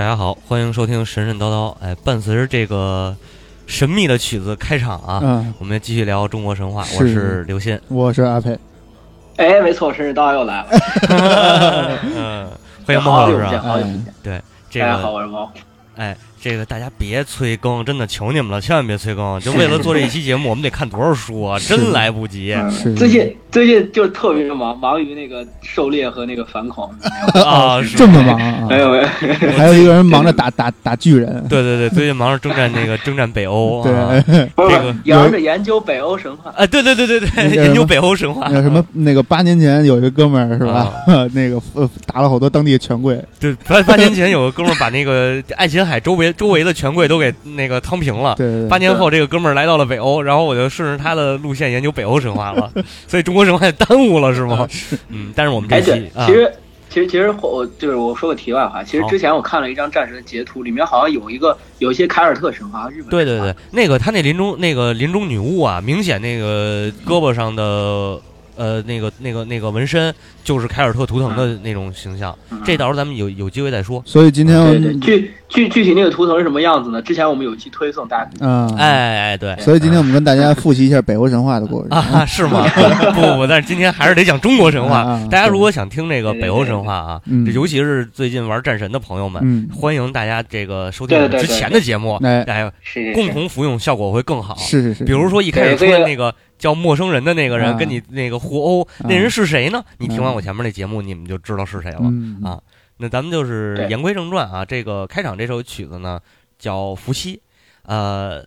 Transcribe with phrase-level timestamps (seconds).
[0.00, 1.76] 大家好，欢迎收听神神叨叨。
[1.78, 3.14] 哎，伴随着这个
[3.66, 6.82] 神秘的曲子开场啊，嗯，我们继续聊中国神话。
[6.84, 8.58] 是我是刘鑫，我是阿佩，
[9.36, 12.50] 哎，没错，神神叨叨又来了， 嗯，
[12.86, 13.62] 欢迎孟老师好久不见，啊。
[13.62, 14.14] 好久不见。
[14.22, 15.52] 对，这大家好，我是猫。
[15.96, 19.38] 哎，这个大家别催更，真的求你们了，千万别催更。
[19.40, 22.56] 就为了做这一期节目，我们得看多少书啊，真来不及
[22.96, 26.90] 最近最近就特别忙，忙于那个狩猎和那个反恐。
[27.34, 27.82] 啊！
[27.82, 28.78] 是这么忙啊没？
[28.78, 29.04] 有没有，
[29.56, 34.22] 还有一个人忙着打打打巨人，对对对，最近忙着征战那个征战北欧啊。
[34.26, 36.50] 对，不是这个忙着研究北欧神话。
[36.56, 38.48] 啊，对对对对对，研究北欧神话。
[38.50, 40.90] 那什么那个八年前有一个哥们儿是吧？
[41.34, 48.34] 那个呃打了好多当地的权贵，对，八八年前有个哥们儿把那个爱琴海周围周围的权贵都给那个趟平了。
[48.36, 52.70] 对对对，八年后，这个哥们儿来到了北欧，然后我就顺着他的路线研究北欧神话了，
[53.06, 54.68] 所以中国神话也耽误了，是吗？
[55.08, 56.52] 嗯，但是我们这哎，期其，实
[56.88, 68.20] 其实其实我就是我说个题外话，其实之前我看了一张战神的截图，里面好像有一个有一些凯尔特神话，日本对对对，那个他那林中那个林中女巫啊，明显那个胳膊上的
[68.60, 72.60] 呃那个那个那个纹身就是凯尔特图腾的那种形象，嗯。
[72.62, 74.02] 这到时候咱们有有机会再说。
[74.04, 77.00] 所以今天对对，具具具体那个图腾是什么样子呢？
[77.00, 78.46] 之前我们有一期推送，大家。
[78.46, 79.56] 啊，哎哎，对。
[79.60, 82.66] 所以今天我们跟大家复习一下北欧神话的故事啊， 是吗？
[83.14, 85.18] 不不不，但是今天还是得讲中国神话。
[85.30, 87.46] 大家如果想听这个北欧神话啊，嗯。
[87.46, 92.44] 这尤其是最近玩战神的朋友们，嗯，欢迎大家这个收听我们之前的节目，哎，
[93.14, 94.54] 共同服用效果会更好。
[94.58, 97.76] 是是是，比如说一开始那个叫陌生人的那个人啊。
[97.76, 99.08] 跟你那个互殴，啊。
[99.08, 99.84] 那人是谁呢？
[99.98, 102.02] 你听完嗯我前面那节目，你们就知道是谁了。
[102.02, 102.62] 嗯啊
[103.02, 106.20] 那咱们就是言归正传啊，这个开场这首曲子呢
[106.58, 107.36] 叫《伏羲》，
[107.86, 108.44] 呃，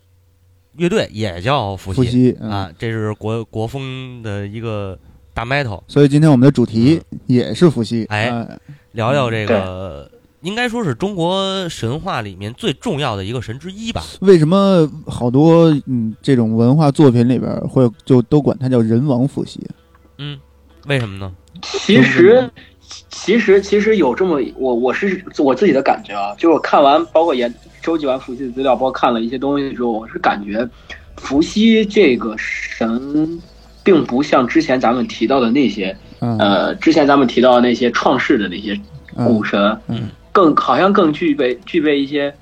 [0.77, 4.95] 乐队也叫伏羲啊，，这是国国风的一个
[5.33, 5.81] 大 metal。
[5.87, 8.47] 所以今天我们的主题也是伏羲，哎啊
[8.91, 10.11] 聊聊这个，
[10.43, 14.03] 应该说是中国神话里面最重要的一个神之一吧？
[14.19, 19.65] 为什么好多嗯这种文化作品里边会就都管它叫人王伏羲？
[20.17, 20.37] 嗯，
[20.85, 21.31] 为什么呢？
[21.61, 22.49] 其实，
[23.09, 30.67] 其实，其实有这么我我是我自己的感觉啊，就是我看完，包括研收集完伏羲的资料，包括看了一些东西之后，我是感觉
[31.17, 33.41] 伏羲这个神，
[33.81, 38.77] 并不像之前咱们提到的那些，嗯呃，之前咱们提到的那些创世的那些
[39.15, 42.33] 古神，嗯更好像更具备具备一些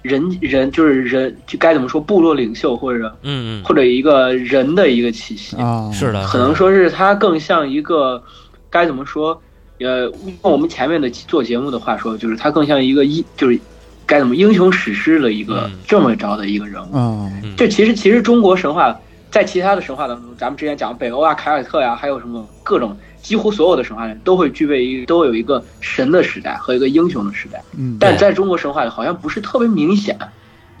[0.00, 5.90] 人人就是人就该怎么说部落领袖或者嗯嗯，或者一个人的一个气息，啊。
[5.92, 8.22] 是的，可能说是他更像一个
[8.70, 9.38] 该怎么说？
[9.80, 13.58] 呃，用我们前面的做节目的话说，就是他更像一个一，就是
[14.06, 15.78] 该怎么英雄史诗的一个嗯。
[15.86, 16.96] 这么着的一个人物。
[16.96, 17.28] 啊。
[17.42, 17.54] 嗯。
[17.56, 18.96] 这其实其实中国神话
[19.30, 27.62] 在其他的神话当中，咱们之前讲北欧啊、凯尔特呀、还有什么各种几乎所有的神话里都会具备一都有一个神的时代和一个英雄的时代。
[27.78, 30.18] 嗯，但在中国神话里好像不是特别明显。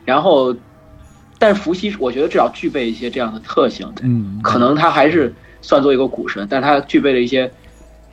[0.04, 0.54] 然后，
[1.38, 3.90] 但是伏羲我觉得至少具备一些这样的特性。
[4.02, 7.48] 嗯可能他还是算作一个古神，但他具备了一些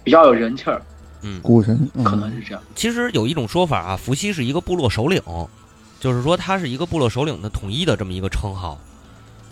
[0.03, 0.79] 比较有人气儿，
[1.23, 2.61] 嗯古神嗯可能是这样。
[2.75, 5.19] 其实有一种说法啊，伏羲是一个部落首领，
[5.99, 8.79] 就是说他是一个部落首领的统一的这么一个称号。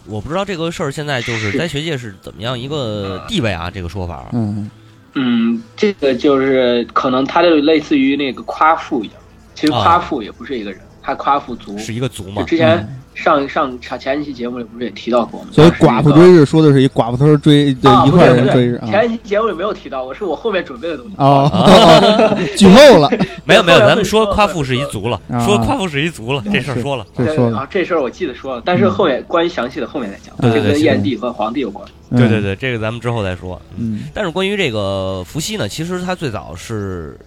[0.08, 3.70] 我不知道这个事儿现在就是是在学界是怎么样一个地位啊？
[3.70, 4.70] 这个说法，嗯
[5.14, 9.18] 嗯，这个就是可能他就类似于那个夸父一样，
[9.56, 11.78] 其实啊夸父也不是一个人，他夸父族。
[11.78, 12.44] 是一个族嘛？
[12.44, 15.48] 之前上上上前一期节目里不是也提到过吗？
[15.52, 21.14] 所以寡妇追日说的是一寡妇头追对啊，一块人追日啊前一期节目里没有提到过，是我后面准备的东西。
[21.18, 21.50] 哦，
[22.56, 23.10] 剧透了，
[23.44, 27.06] 没 有没有， 咱们说夸父是一族了，啊说夸父是一族了，这事儿说了。
[27.18, 31.88] 这说了，啊，这事儿我记得说了，但是后面关于详细的后面再讲，这跟燕帝和皇帝有关。
[32.12, 33.62] 嗯对对，对，这个咱们之后再说。
[33.78, 37.20] 嗯但是关于这个伏羲呢，其实它最早是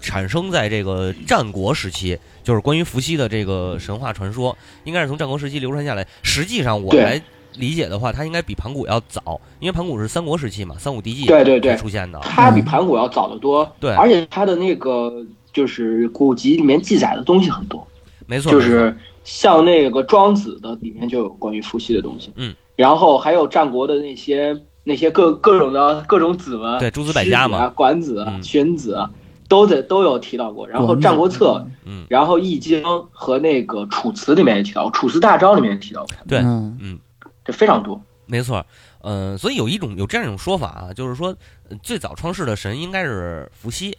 [0.00, 6.06] 产生在这个战国时期，就是关于伏羲的这个神话传说，应该是从战国时期流传下来。
[6.22, 7.02] 实际上我对。
[7.02, 7.22] 来
[7.56, 11.72] 理解的话，它应该比盘古要早，因为盘古是三国时期嘛，三五帝纪对对对。
[11.72, 12.18] 才出现的。
[12.20, 13.90] 它比盘古要早得多，对。
[13.96, 15.12] 而且它的那个
[15.52, 17.84] 就是古籍里面记载的东西很多，
[18.26, 27.58] 没错，就是像那个庄子的里面就有关于伏羲的东西，嗯，然后还有战国的那些那些各各种的各种子文，对诸子百家嘛。
[27.58, 29.10] 啊、管子荀子啊，
[29.50, 36.78] 都在都有提到过，然后《战国策》嗯，然后《易经》和那个《楚辞》里面也提到，《楚辞大招》里面也提到过，对，嗯。
[36.80, 36.98] 嗯。
[37.42, 38.00] 这非常多。
[38.26, 38.64] 没错，
[39.02, 41.34] 嗯、所以有一种有这样一种说法啊，就是说
[41.68, 43.96] 呃最早创世的神应该是伏羲，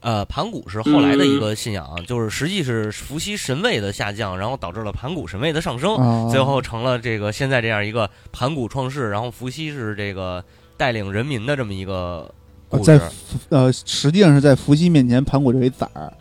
[0.00, 10.42] 呃，盘古是后来的一个信仰，就是实际是伏羲神位的下降，然后导致了盘古神位的上升，啊最后成了这个现在这样一个盘古创世，然后伏羲是这个
[10.78, 12.34] 带领人民的这么一个
[12.78, 13.00] 故在。
[13.48, 16.12] 呃，实际上是在伏羲面前，盘古这为崽儿，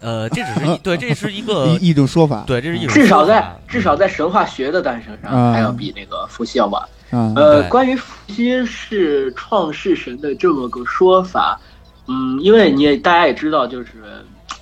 [0.00, 2.44] 呃，这只是 一对，这是一个一一种说法。
[2.46, 5.52] 对，这是一种至少在至少在神话学的诞生上，啊。
[5.52, 6.82] 还要比那个伏羲要晚。
[7.10, 11.58] 啊，呃，关于伏羲是创世神的这么个说法，
[12.06, 13.92] 嗯，因为你也大家也知道，就是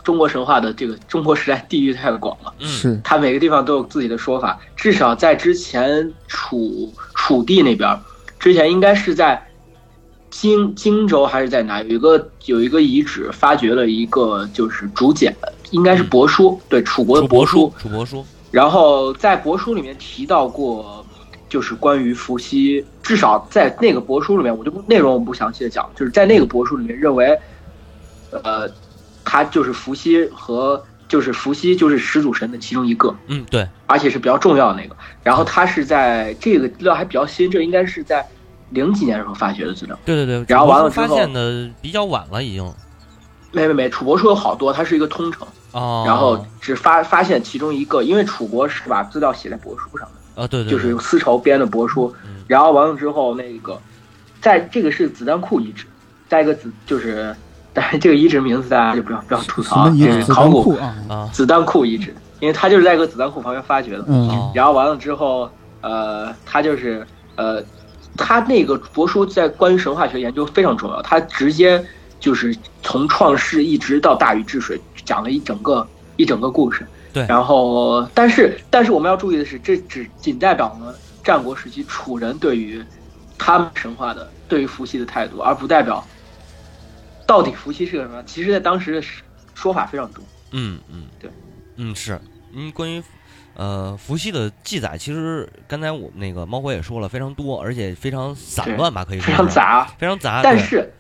[0.05, 2.69] 中国神话的这个中国时代地域太广了，嗯。
[2.69, 3.01] 是。
[3.03, 4.59] 它每个地方都有自己的说法。
[4.77, 7.99] 至少在之前楚楚地那边，
[8.39, 9.43] 之前应该是在
[10.39, 15.35] 荆荆州还是在哪有一个有一个遗址发掘了一个就是竹简，
[15.71, 21.05] 应该是帛书，对楚国的帛书，楚帛书，然后在帛书里面提到过，
[21.49, 27.39] 就是关于伏羲，至少在那个帛书里面，我就不内容我不详细的讲，就是在那个帛书里面认为，
[28.31, 28.69] 呃，
[29.25, 34.95] 他就是伏羲和就是伏羲就是始祖神的其中一个，嗯，对，而且是比较重要的那个。
[35.23, 38.27] 然后他是在这个资料还比较新，这应该是在
[38.71, 39.99] 零几年的时候发掘的资料。
[40.05, 42.73] 对对对，然后完了之后现的比较晚了，已经。
[43.53, 50.43] 没没没，楚国书有好多，它是一个通城，哦，然后只发发现其中一个，因为楚国是把资料写在帛书上的。
[50.43, 50.71] 啊，对对，对。
[50.73, 53.81] 就是用丝绸编的帛书嗯，然后完了之后，那个
[54.43, 55.87] 在这个是子弹库遗址，
[56.29, 57.35] 再一个子就是，
[57.73, 60.77] 但是这个遗址名字大家就不要不要吐槽啊，这是考古
[61.33, 64.05] 子弹库遗址，因为它就是在一个子弹库旁边发掘的。
[64.53, 65.49] 然后完了之后，
[65.81, 67.63] 呃，它就是呃，
[68.17, 71.85] 它那个帛书在关于神话学研究非常重要，他直接
[72.19, 75.87] 就是从创世一直到大禹治水，讲了一整个
[76.17, 76.87] 一整个故事。
[77.13, 82.85] 对然后，但是但是我们要注意的是，这只仅代表了战国时期楚人对于
[83.39, 86.07] 他们神话的对于伏羲的态度，而不代表
[87.27, 88.23] 到底伏羲是个什么。
[88.25, 89.07] 其实，在当时的
[89.55, 90.23] 说法非常多。
[90.53, 91.31] 嗯嗯，对，
[91.77, 92.21] 嗯是，
[92.53, 93.03] 嗯，关于
[93.57, 100.93] 呃伏羲的记载，其实刚才我那个猫火也说了，非常多，而且非常散乱吧，可以说非常，杂，非常杂，但是，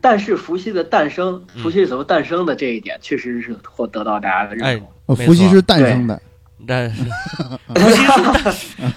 [0.00, 4.76] 但是伏羲的诞生，嗯伏羲是怎么诞生的这一点，确实是获得到大家的认哎
[5.06, 5.16] 同。
[5.16, 6.20] 伏羲是诞生的
[6.66, 7.02] 但是
[7.74, 8.06] 伏羲是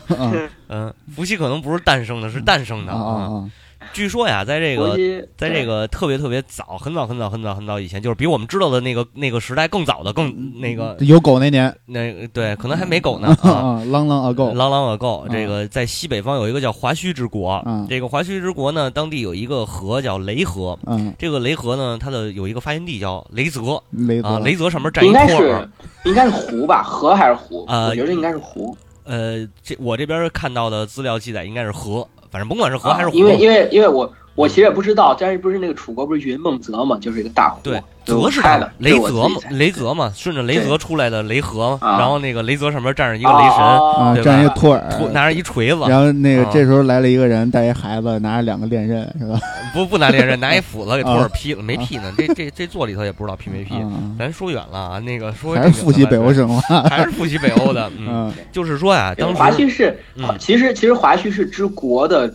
[0.08, 3.50] 诞，啊嗯，伏羲可能不是诞生的，是诞生的啊啊
[3.94, 4.98] 据说呀，在这个
[5.38, 10.96] 在这个特别特别早，很早很早很早很早以前，就是比我们知道的那个那个时代更早的，更那个啊！
[11.00, 13.52] 有狗那年那个对，可能还没狗呢啊啊。
[13.52, 23.62] 啊，long long ago，Long long ago，啊这个在西北方有一个叫华胥之国啊，这个华胥之国呢，当地有一个河叫雷河，嗯，这个雷河呢，它的有一个发源地叫雷泽
[23.92, 25.70] 雷啊，泽雷泽上面站一应该托儿，
[26.06, 27.66] 应该是湖吧，河还是湖？
[27.68, 28.76] 呃我觉得应该是湖。
[29.04, 37.60] 呃，这我这边看到的资料记载应该是河，反正甭管是和还是湖，啊因为因为因为我我其实也不知道，但是不是那个楚国不是云梦泽嘛，就是一个大湖。
[37.64, 49.40] 对，泽是猜的，雷泽嘛雷泽嘛，顺着雷泽出来的雷河，啊然后那个雷泽上面站着一个雷神，哦啊，对吧站一个托尔，托拿着一锤子，然后那个啊这时候来了一个人，带一孩子，拿着两个链刃，是吧？
[49.74, 53.76] 不不拿链刃，拿一斧子给托啊尔劈了，没劈呢，这这这座里头也不知道劈没劈。
[53.76, 53.90] 啊，
[54.20, 62.32] 咱说远了啊，那个说还是复习北欧神话，还是复习北欧的，嗯， 嗯就是说呀，当华时胥氏嗯，其实其实华胥氏之国的，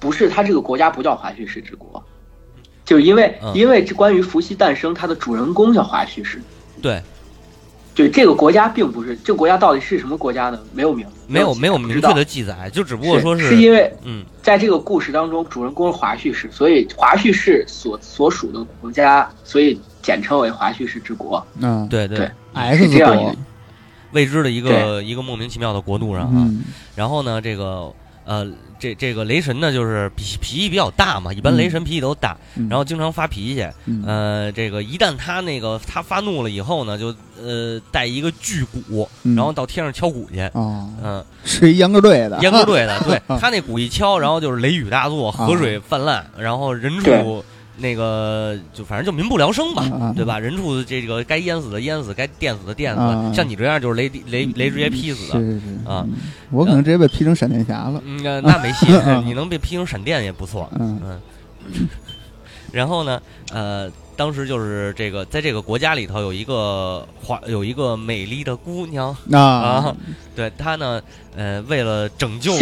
[0.00, 2.02] 不是他这个国家不叫华胥氏之国，
[2.84, 3.54] 就是因为嗯。
[3.54, 6.42] 因为这关于伏羲诞生，它的主人公叫华胥氏，
[6.82, 7.00] 对。
[7.92, 10.58] 对这个国家并不是这个国家到底是什么国家呢？
[10.72, 14.24] 没有名字，没有没有明确的记载，就只不过是说是是因为嗯。
[14.40, 21.44] 在这个故事当中，主人公是华胥氏，所以华胥氏所所属的国家，所以简称为华胥氏之国。
[21.58, 21.86] 嗯。
[21.88, 22.16] 对对。
[22.18, 23.36] 对，X 是这样一个，
[24.12, 26.62] 未知的一个一个莫名其妙的国度上啊，嗯。
[26.94, 27.92] 然后呢，这个
[28.24, 28.46] 呃，
[28.80, 32.68] 这这个雷神呢，就是脾脾气比较大嘛，一般雷神脾气都大，嗯。
[32.68, 33.64] 然后经常发脾气。
[33.84, 34.02] 嗯。
[34.06, 39.36] 呃，这个一旦他那个他发怒了以后呢，就呃带一个巨鼓，嗯。
[39.36, 40.40] 然后到天上敲鼓去。
[40.54, 43.20] 哦，嗯，是一秧歌队的， 秧歌队的，对。
[43.38, 47.44] 他那鼓一敲，然后就是雷雨大作，河水泛滥，然后人畜对
[47.80, 50.38] 那个就反正就民不聊生吧，啊对吧？
[50.38, 55.38] 人畜这个该淹死的淹死，该电死的电死，啊像你这样就是雷雷雷直接劈死的。
[55.38, 55.66] 是是是。
[55.88, 56.04] 啊。
[56.06, 56.12] 嗯
[56.50, 60.68] 我可能直接被劈成闪电侠了，嗯，那那没戏啊， 你能被劈成闪电也不错。
[60.80, 61.00] 嗯。
[61.04, 61.88] 嗯，
[62.72, 63.22] 然后呢，
[63.52, 69.40] 呃，当时就是这个，在这个国家里头有一个华有一个美丽的姑娘啊。
[69.40, 69.96] 啊，
[70.34, 71.00] 对她呢，
[71.36, 72.52] 呃，为了拯救、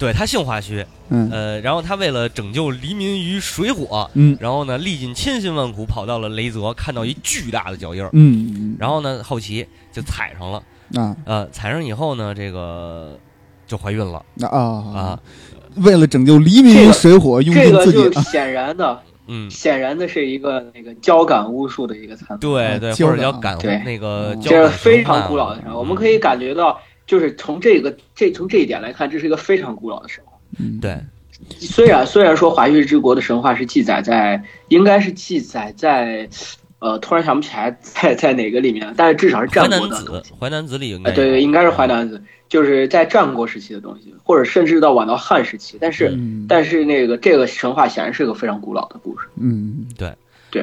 [0.00, 1.28] 对他姓华胥，嗯。
[1.30, 4.36] 呃，然后他为了拯救黎民于水火，嗯。
[4.40, 10.62] 然后呢，历尽千辛万苦跑到了雷泽，看到一巨大的脚印儿，嗯，然后呢，好奇就踩上了，
[10.94, 11.14] 啊。
[11.26, 13.18] 呃，踩上以后呢，这个
[13.66, 15.20] 就怀孕了啊啊，，
[15.76, 19.50] 为了拯救黎民于水火，用这个尽自己就显然的，嗯。
[19.50, 23.58] 显然的是一个那个交感巫术的一个参对对，或者叫感。
[23.58, 25.60] 对那个这是非常古老的。
[25.76, 26.80] 我们可嗯以感觉到，
[27.10, 30.38] 就是从这个这从这一点来看，这是一个非常古老的神话。
[30.60, 30.96] 嗯对
[31.58, 36.28] 虽然虽然说华胥之国的神话是记载在，应该是记载在，
[36.78, 45.76] 呃，突然想不起来在在哪个里面，但是至少是战国的东西。，淮南子里应该哎，对对，应该是淮南子，就是在战国时期的东西，或者甚至到晚到汉时期。
[45.80, 49.26] 但是，嗯但是那个这个神话显然是个非常古老的故事。
[49.36, 49.88] 嗯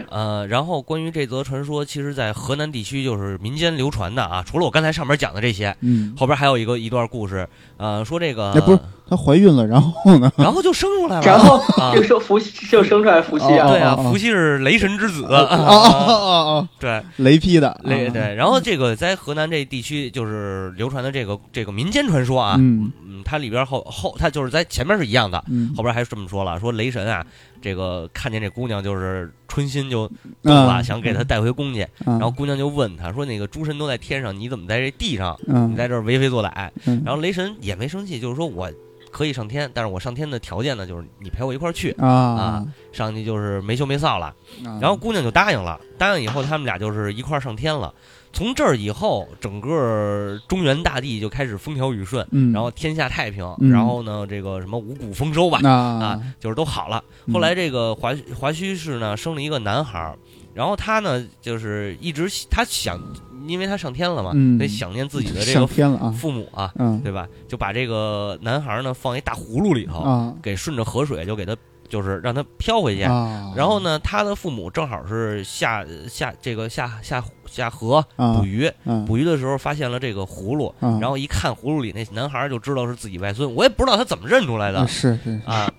[0.09, 4.43] 呃，然后关于这则传说，其实，在河南地区就是民间流传的啊。
[4.45, 8.79] 除了我刚才上面讲的这些，嗯，后边还有一个一段故事，呃，说这个，哎不是
[9.09, 10.31] 她怀孕了，然后呢？
[10.37, 18.35] 然后就生出来了，然后啊就说伏羲就生出来伏羲啊，对啊，伏羲是雷神之子，哦哦啊哦哦，对，雷劈的，啊，雷对。
[18.35, 22.91] 然后这个在河南这地区就是流传的这个这个民间传说啊，嗯。
[23.09, 25.73] 嗯，它里边后后它就是在前面是一样的，嗯。
[25.75, 27.25] 后边还是这么说了，说雷神啊，
[27.67, 30.07] 这个看见这姑娘就是春心就
[30.41, 35.37] 动了，啊想给她带回宫去，然然后姑娘就问他说：“那个诸神都在天上，你怎么在这地上？
[35.47, 38.71] 嗯你在这儿为非作歹？”嗯然后雷神也没生气，就是说我
[39.11, 41.91] 可以上天，但是我上天的条件呢，就是你陪我一块儿去。
[41.97, 44.33] 啊，上去就是没羞没臊了，
[44.63, 47.93] 然然后姑娘就答应了，答应以后他们俩就是一块儿上天了。
[48.37, 53.71] 从这儿以后，整个中原大地就开始风调雨顺，嗯，然后天下太平，嗯。
[53.71, 57.03] 然后呢，这个什么五谷丰收吧，那啊，就是都好了。
[57.25, 57.33] 嗯。
[57.33, 60.15] 后来这个华华胥氏呢生了一个男孩儿，
[60.53, 63.01] 然后他呢就是一直他想，
[63.47, 64.55] 因为他上天了嘛，嗯。
[64.55, 65.65] 得想念自己的这个
[66.11, 67.01] 父母啊，嗯。
[67.01, 67.27] 对吧？
[67.47, 70.31] 就把这个男孩儿呢放一大葫芦里头，啊。
[70.43, 73.03] 给顺着河水就给他就是让他飘回去。
[73.03, 85.69] 啊，然后呢，他的父母正好是下下这个下下下河啊捕鱼，嗯捕鱼的时候发现了这个葫芦，啊，然后一看葫芦里那男孩儿就知道是自己外孙，我也不知道他怎么认出来的是是，啊。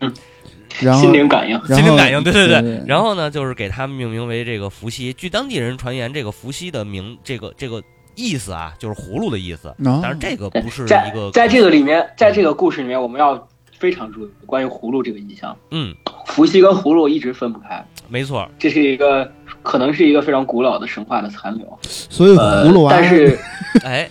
[0.81, 1.59] 然后心灵感应。
[1.67, 5.13] 心灵感应对对对对然后呢，就是给他命名为这个伏羲。
[5.15, 7.83] 据当地人传言，这个伏羲的名，这个这个
[8.15, 9.69] 意思啊，就是葫芦的意思。
[9.69, 13.49] 啊但是这个不是一个在这个里面，在这个故事里面，我们要
[13.79, 15.57] 非常注意关于葫芦这个印象。
[15.71, 15.95] 嗯，
[16.27, 19.31] 伏羲跟葫芦一直分不开，没错，这是一个
[19.63, 21.79] 可能是一个非常古老的神话的残留。
[21.83, 23.39] 所以呃葫芦娃但是，
[23.85, 24.09] 哎，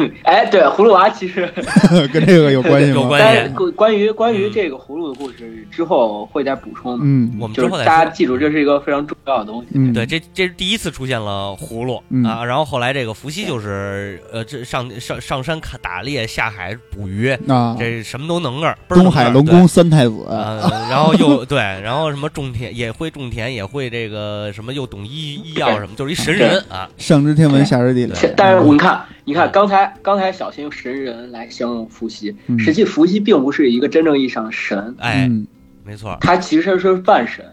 [0.24, 1.48] 哎，对，葫芦娃其实，
[2.12, 2.94] 跟这个有关系吗？
[3.02, 6.98] 有关但是关关于关于这个葫芦的故事之后会再补充。
[7.02, 7.36] 嗯。
[7.40, 8.10] 我们之后再大家。
[8.10, 9.68] 记住，这是一个非常重要的东西。
[9.74, 12.22] 嗯，对，这这是第一次出现了葫芦、嗯。
[12.24, 26.88] 啊，然后后来这个伏羲就是呃，这上上上山看打猎，下海捕鱼，啊，这什么都能个东海龙宫三太子，呃，然后又对，然后什么种田也会种田，也会这个什么又懂医医药什么，就是一神人啊。
[26.98, 29.50] 上知天文下知地理，但是你看，你看嗯。
[29.52, 32.58] 刚才刚才小新用神人来形容伏羲，嗯。
[32.58, 35.46] 实际伏羲并不是一个真正意义上的神，哎，嗯。
[35.84, 37.44] 没错，他其实是半神。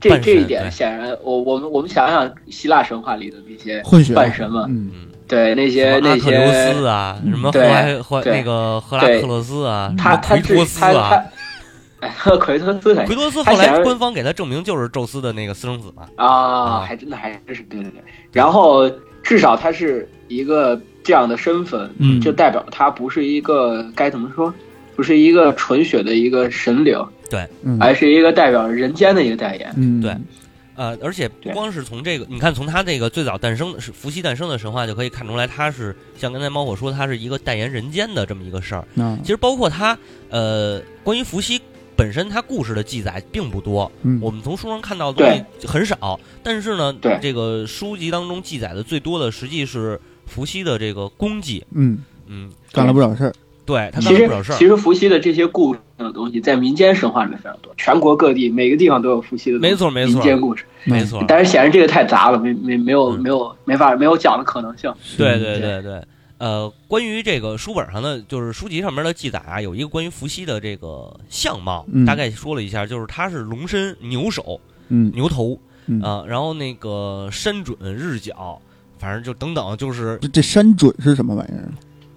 [0.00, 4.90] 这这一点显然，我我们我们想想希腊神话里的那些混血半神嘛，嗯。
[4.94, 8.38] 嗯，对那些那什么阿克琉斯些，啊，嗯什么赫对拉赫对。
[8.38, 11.10] 那个赫拉克勒斯啊，他他什么奎托斯他啊，
[12.00, 16.04] 他，哎， 奎托斯奎托斯后来他显然官方给他证明就是宙斯的那个私生子嘛。
[16.14, 16.80] 啊，啊。
[16.80, 18.00] 还真的还真是对对对。
[18.32, 18.88] 然后
[19.24, 22.20] 至少他是一个这样的身份，嗯。
[22.20, 24.52] 就代表他不是一个该怎么说，
[24.94, 26.96] 不是一个纯血的一个神灵，
[27.62, 27.78] 嗯。
[27.80, 29.72] 而是一个代表人间的一个代言。
[29.76, 30.00] 嗯。
[30.00, 30.16] 对。
[30.76, 38.86] 呃，而且不光是从这个，你看从他这个最早诞生的是伏羲诞生的神话就可以看出来，他是像刚才猫火说，他是一个代言人间的这么一个事儿。
[38.94, 39.18] 嗯。
[39.22, 39.98] 其实包括他，
[40.30, 41.60] 呃，关于伏羲
[41.96, 44.20] 本身他故事的记载并不多，嗯。
[44.22, 46.20] 我们从书上看到的东西很少。
[46.44, 47.18] 但是呢，对。
[47.20, 51.64] 这个书籍当中记载的最多的，实际是伏羲的这个功绩。
[51.72, 53.32] 嗯嗯，干了不少事儿，
[53.64, 54.66] 对他其实干了不少事儿其。
[54.66, 60.64] 实伏羲的这些故事的东西，在民间神话里面非常多，全国各地每个地方都有伏羲的没错没错民间故事。
[60.84, 64.92] 没错，但是显然这个太杂了，没没没有嗯没有没法没有讲的可能性。
[65.16, 66.02] 对对对对，
[66.38, 75.58] 呃，关于这个书本上的，就是书籍上面的记载啊，有一个关于伏羲的这个相貌，嗯大概说了一下，就是他是龙身牛首嗯牛头
[75.90, 78.60] 嗯啊、然后那个身准日角，
[78.98, 81.68] 反正就等等，就是这这山准是什么玩意儿？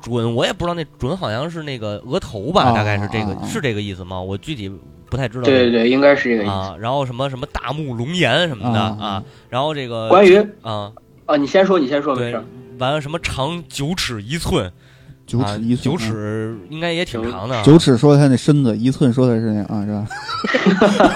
[0.01, 4.19] 准，我也不知道那准好像是那个额头吧，啊大概是这个、是这个意思吗？
[4.19, 4.71] 我具体
[5.09, 5.43] 不太知道。
[5.43, 6.51] 对对对，应该是这个意思。
[6.51, 10.91] 啊，然后什么什么大目龙颜什么的啊啊，然后这个关于啊，
[11.27, 12.43] 啊，你先说，你先说，没对事。，
[12.79, 14.71] 完了什么长九尺一寸，
[15.27, 21.15] 九啊尺一寸，九尺应该也挺长的啊，九尺说他那身子，一寸说的是那啊，是吧？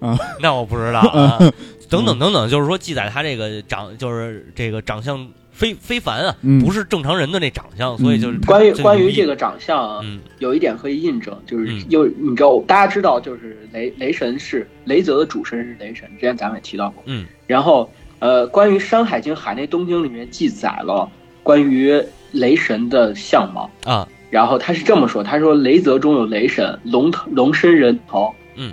[0.42, 1.38] 那我不知道啊。
[1.88, 17.02] 等等等等，就是说记载他这个长，就是这个长相非非凡啊，嗯不是正常人的那长相，所以就是关于关于这个长相啊，嗯有一点可以印证，就是嗯又你知道，大家知道，就是雷雷神是雷泽的主神是雷神，之前咱们也提到过。
[17.06, 17.26] 嗯。
[17.46, 21.08] 然后呃，关于《山海经·海内东经》里面记载了
[21.42, 28.34] 关于雷神的相貌，啊，然后他是这么说，他说雷泽中有雷神，龙头龙身人头。
[28.56, 28.72] 嗯，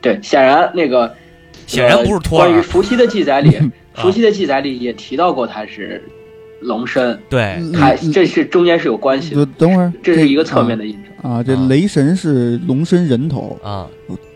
[0.00, 1.14] 对，显然那个。
[1.70, 3.56] 显然不是托呃关于，伏羲的记载里，
[3.94, 6.02] 伏羲的记载里也提到过他是
[6.62, 8.12] 龙身，对，嗯他嗯。
[8.12, 11.32] 这是中间是有关系的，等会儿，这是一个侧面的印证。
[11.32, 11.66] 啊，这啊。
[11.68, 13.86] 雷神是龙身人头，啊。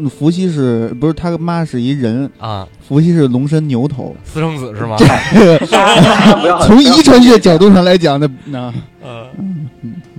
[0.08, 2.30] 伏羲是不是他妈是一人？
[2.38, 4.14] 啊，伏羲是龙身牛头。
[4.22, 4.96] 私生子是吗？
[6.40, 8.72] 不要从遗传学角度上来讲，那那
[9.02, 9.26] 呃，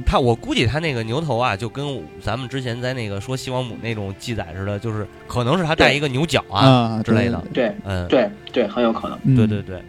[0.05, 9.19] 他我估计他那个牛头啊，就跟咱们之前在那个说西王母那种记载似的，就是可能是他带一个牛角啊，啊之类的对嗯，对对，很有可能。
[9.24, 9.81] 嗯对对对，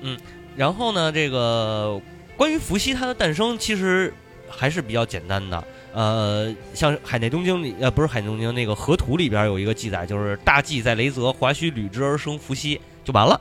[0.00, 0.18] 嗯，
[0.56, 2.00] 然后呢，这个
[2.36, 4.12] 关于伏羲他的诞生，其实
[4.48, 5.62] 还是比较简单的。
[5.94, 13.38] 呃，像《海内东经》里，呃，不是《海内东经》，那个河图里边有一个记载，就是大祭在雷泽，华胥履之而生伏羲，就完了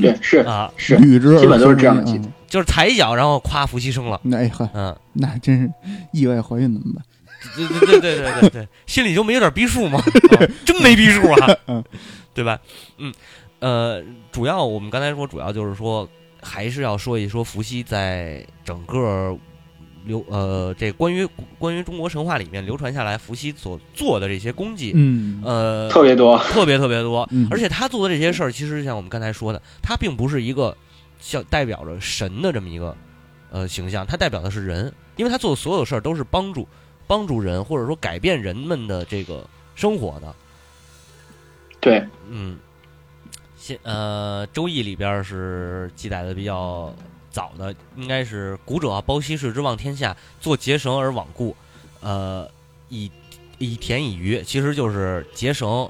[0.00, 2.20] 对，是啊，是，基本都是这样的。
[2.48, 5.70] 就是踩一脚，然后夸伏羲生了，那哎呵，嗯，那真是
[6.12, 7.04] 意外怀孕怎么办？
[7.56, 9.98] 对对对对对对对，心里就没有点逼数吗？
[10.38, 11.84] 啊真没逼数啊嗯，
[12.32, 12.58] 对吧？
[12.98, 13.12] 嗯，
[13.58, 16.08] 呃，主要我们刚才说，主要就是说，
[16.42, 19.36] 还是要说一说伏羲在整个
[20.06, 30.74] 流呃这关于关于中国神话里面流传下来，伏羲所做的这些功绩，嗯呃，特别多，特别特别多，嗯而且他做的这些事儿，其实像我们刚才说的，他并不是一个
[31.18, 32.96] 像代表着神的这么一个
[33.50, 36.66] 呃形象，他代表的是人，因为他做的所有事儿都是帮助
[37.06, 40.34] 帮助人，或者说改变人们的这个生活的。
[41.80, 42.56] 对，嗯，
[43.56, 46.94] 现呃，《周易》里边儿是记载的比较
[47.36, 51.54] 早的，应该是古者啊包羲氏之望天下，做结绳而罔顾，
[52.00, 52.48] 呃，
[52.88, 53.10] 以
[53.58, 55.86] 以田以渔，其实就是结绳，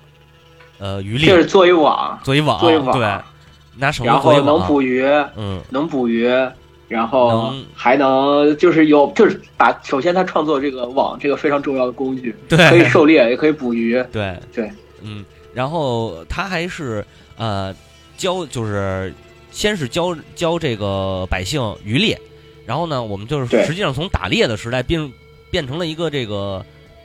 [0.78, 1.28] 呃，渔猎。
[1.28, 2.98] 就是做一网，做一网，做一网。
[2.98, 3.06] 对，
[3.76, 5.04] 拿绳子然后做一网，能捕鱼，
[5.37, 6.28] 嗯，能捕鱼，
[6.88, 14.04] 然后还能就是有就是把首先他创作这个网这个非常重要的工具，对，可以狩猎，也可以捕鱼。
[14.11, 14.37] 对。
[14.52, 14.68] 对，
[15.02, 17.06] 嗯，然后他还是
[17.37, 17.72] 呃
[18.16, 19.14] 教，就是
[19.56, 22.20] 先是教教这个百姓渔猎，
[22.66, 25.10] 然后呢，我们就是实际上从打猎的时代变
[25.50, 26.62] 变成了一个这个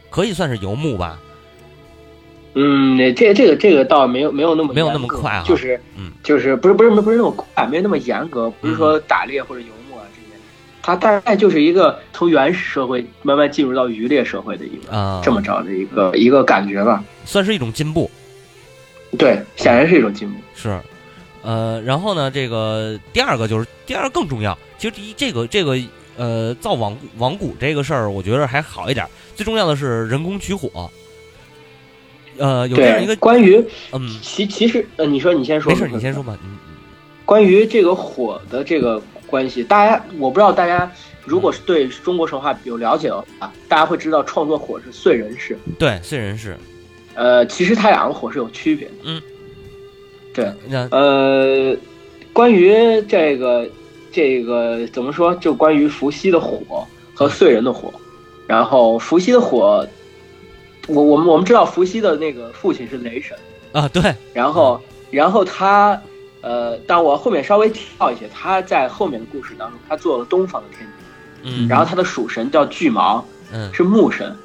[0.09, 1.17] 可以算是游牧吧，
[2.55, 10.37] 嗯，这这个这个倒没有没有那么没有那么快啊就是嗯就是不是不是不是那么快，没有那么严格，不是说打猎或者游牧啊这些，
[10.81, 17.01] 它大概就是一个从原始社会慢慢进入到渔猎社会的一个、啊、这么着的一个一个感觉吧。
[17.23, 18.11] 算是一种进步，
[19.17, 20.37] 对，显然是一种进步。
[20.53, 20.77] 是。
[21.43, 24.57] 呃，然后呢，这个第二个就是第二个更重要。
[24.77, 25.77] 其实第一，这个这个
[26.17, 29.05] 呃造网网谷这个事儿，我觉得还好一点。
[29.35, 30.89] 最重要的是人工取火。
[32.37, 36.23] 呃，有这样一，个关于嗯，其其实呃，你说你先说，没事，你先说。
[36.23, 36.37] 吧。
[36.43, 36.57] 嗯
[37.23, 40.91] 关于这个火的这个关系，大家我不知道大家
[41.23, 45.57] 如果是对中国神话有了解的话，大家会知道创作火是燧人氏。
[45.65, 46.57] 嗯，对，燧人氏。
[47.13, 48.93] 呃，其实它两个火是有区别的。
[49.05, 49.21] 嗯，
[50.33, 50.51] 对，
[50.91, 51.75] 呃，
[52.31, 53.67] 关于这个
[54.11, 55.35] 这个怎么说？
[55.35, 57.93] 就关于伏羲的火和燧人的火，
[58.47, 59.85] 然后伏羲的火，
[60.87, 63.37] 我我们我们知道伏羲的那个父亲是雷神，
[63.73, 66.01] 啊，对，然后然后他
[66.41, 71.67] 呃，但我后面稍微跳一些，他在后面的故事当中，他做了东方的天帝，嗯。
[71.67, 73.71] 然后他的属神叫巨蟒，嗯。
[73.73, 74.35] 是木神。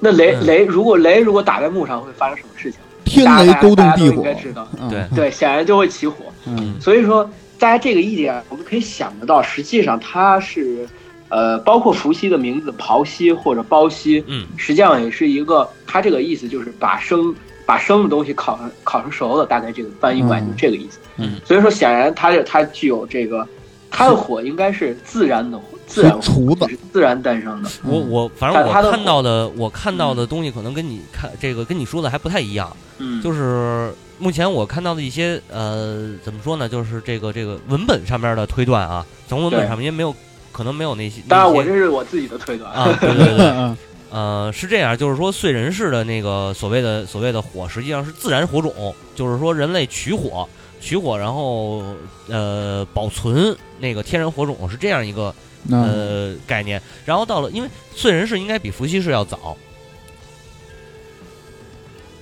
[0.00, 0.46] 那雷嗯。
[0.46, 2.80] 雷如果雷如果打在木上会发生什么事情？
[3.04, 4.88] 天雷勾动地火大家大家都应该，知道，嗯。
[4.88, 5.04] 对。
[5.14, 6.16] 对，显然就会起火。
[6.46, 6.74] 嗯。
[6.80, 10.88] 所以说，大家这个一点，我们可以想得到，实际上它是，
[11.28, 14.46] 呃，包括伏羲的名字刨羲或者包羲，嗯。
[14.56, 17.34] 实际上也是一个，它这个意思就是把生
[17.66, 20.98] 把生的东西烤成烤成熟了，大概这个翻译过来就这个意思。
[21.16, 23.46] 嗯，所以说显然它它具有这个，
[23.90, 27.70] 它的火应该是自然的火，自然火厨子自然诞生的。
[27.84, 40.14] 我我反正我看到的我看到的东西可能跟你看这个跟你说的还不太一样，嗯，就是目前我看到的一些呃怎么说呢，就是这个这个文本上面的推断啊，从文本上面因为没有
[40.52, 43.76] 可能没有那些，当然我这是我自己的推断啊，对对对， 嗯。
[44.10, 50.48] 呃，是这样，就是说燧人氏的那个所谓的所谓的火，实际上是自然火种，就是说人类取火，
[50.80, 51.82] 取火，然后
[52.28, 55.34] 呃保存那个天然火种，是这样一个嗯
[55.70, 56.80] 呃概念。
[57.04, 59.56] 然后到了，因为燧人氏应该比伏羲氏要早，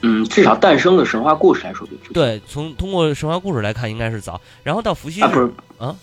[0.02, 4.40] 嗯，至少诞生的神话故事来说对，从通过神话故事来看，应该是早。
[4.62, 5.94] 然后到伏羲啊，不是啊，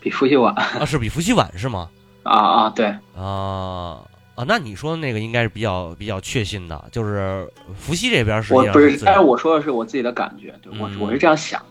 [0.00, 1.90] 比伏羲晚啊，是比伏羲晚是吗？
[2.22, 2.86] 啊啊，对。
[3.16, 4.00] 啊
[4.36, 11.66] 啊，那你说的那个应该是比较比较确信的，就是伏羲这边是我不是，但是我说的是我自己的感觉，对我嗯我是这样想的。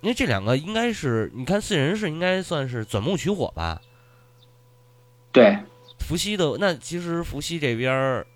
[0.00, 3.80] 因为这两个应该是，你看燧人氏应该算是钻木取火吧？
[5.34, 5.58] 对，
[5.98, 8.26] 伏羲的那其实伏羲这边儿，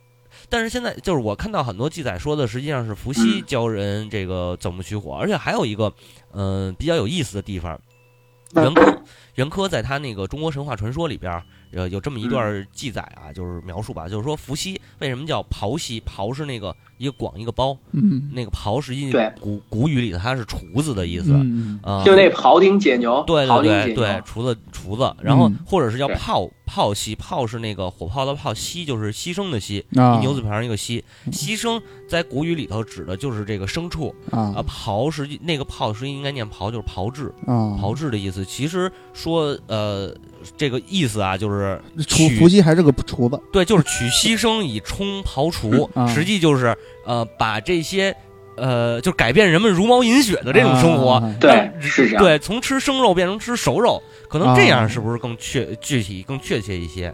[0.48, 5.92] 但是现在就是我看到很多记载说的，实际上是伏羲嗯教人这个怎么取火，而且还有一个
[6.32, 7.80] 嗯、呃比较有意思的地方，
[8.54, 9.02] 嗯袁科
[9.36, 16.00] 袁科在他那个中国神话传说里边儿，呃，有这么一嗯段记载啊，就是描述吧，就是说伏羲为什么叫刨羲？
[16.00, 18.30] 刨是那个一个广一个包，嗯。
[18.34, 19.32] 那个刨实际对。
[19.40, 22.04] 古古语里头它是厨子的意思嗯啊。
[22.04, 25.58] 就那庖丁解牛，对庖丁解对对对，厨子厨子，然后嗯。
[25.64, 26.16] 或者是叫对。
[26.16, 29.82] 炮炮牺，炮是那个火炮的炮，牺就是牺牲的牺，
[30.20, 31.32] 牛字旁一个牺，嗯。
[31.32, 34.52] 牺牲在古语里头指的就是这个牲畜啊。
[34.56, 38.44] 啊，刨实际那个炮实际应该念刨，就是炮制，啊，炮制的意思。
[38.44, 40.14] 其实说呃
[40.56, 46.06] 这个意思啊，就是厨取伏羲还是个厨子，对，就是取牺牲以充刨除，啊。
[46.06, 46.76] 实际就是
[47.08, 48.14] 呃把这些
[48.56, 51.12] 呃就改变人们茹毛饮血的这种生活。
[51.12, 52.22] 啊对，是这样。
[52.22, 57.12] 对，从吃生肉变成吃熟肉，可能这样啊是不是更确具体、更确切一些？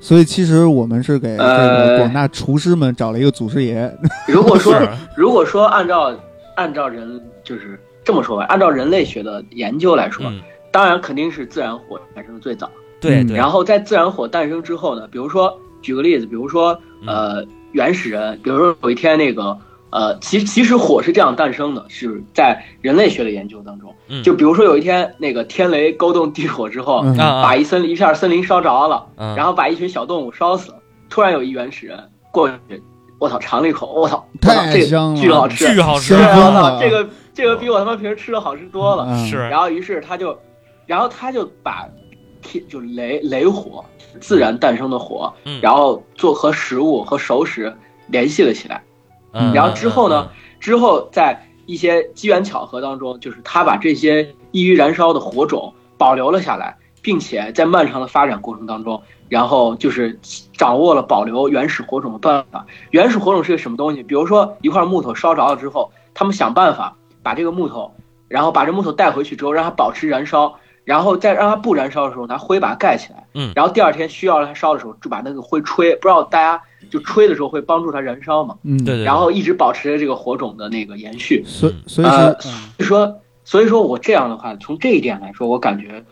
[0.00, 3.94] 所以其实我们是给这呃个广大厨师们找了一个祖师爷，
[4.26, 4.74] 如果说
[5.16, 6.12] 如果说按照
[6.56, 10.40] 按照人就是这么说吧，按照人类学的研究来说，嗯，
[10.72, 12.66] 当然肯定是自然火产生的最早。
[12.66, 19.56] 嗯对对，然后在自然火诞生之后呢，比如说举个例子，比如说嗯呃原始人，比如说有一天那个
[19.90, 30.78] 呃，其其实火是这样诞生的，是在人类学的研究当中，嗯就比如说有一天那个天雷勾动地火之后，把一森一片森林烧着了，嗯然后把一群小动物烧死了。
[31.08, 31.98] 突然有一原始人
[32.30, 32.80] 过去，
[33.18, 39.06] 我操，尝了一口，我操，我操，太这香了个巨好吃，巨好吃我操，这个这个比我他妈平时吃的好吃多了。
[39.08, 40.38] 嗯是然后于是他就，
[40.86, 41.88] 然后他就把
[42.40, 43.84] 天就雷雷火
[44.20, 47.76] 自然诞生的火，嗯然后做和食物和熟食
[48.08, 48.82] 联系了起来。
[49.32, 60.18] 嗯然后之后呢，之后在一些机缘巧合当中，就是他把这些易于燃烧的火种保留了下来，并且在漫长的发展过程当中，然后就是
[60.52, 62.66] 掌握了保留原始火种的办法。
[62.90, 64.02] 原始火种是个什么东西？
[64.02, 67.94] 比如说一块木头烧着了之后，他们想办法把这个木头，
[68.26, 70.56] 然后把这木头带回去之后，让它保持燃烧。
[70.90, 73.24] 然后再让它不燃烧的时候，拿灰把它盖起来。
[73.34, 75.94] 嗯然后第二天需要让它烧的时候，就把那个灰吹。
[75.94, 78.56] 不知道大家就吹的时候会帮助它燃烧嘛？
[78.64, 81.44] 嗯，对对，然后一直保持着这个火种的那个延续。
[81.46, 86.04] 所所以呃说，嗯所以说，所以说我这样的话，从这一点来说，我感觉，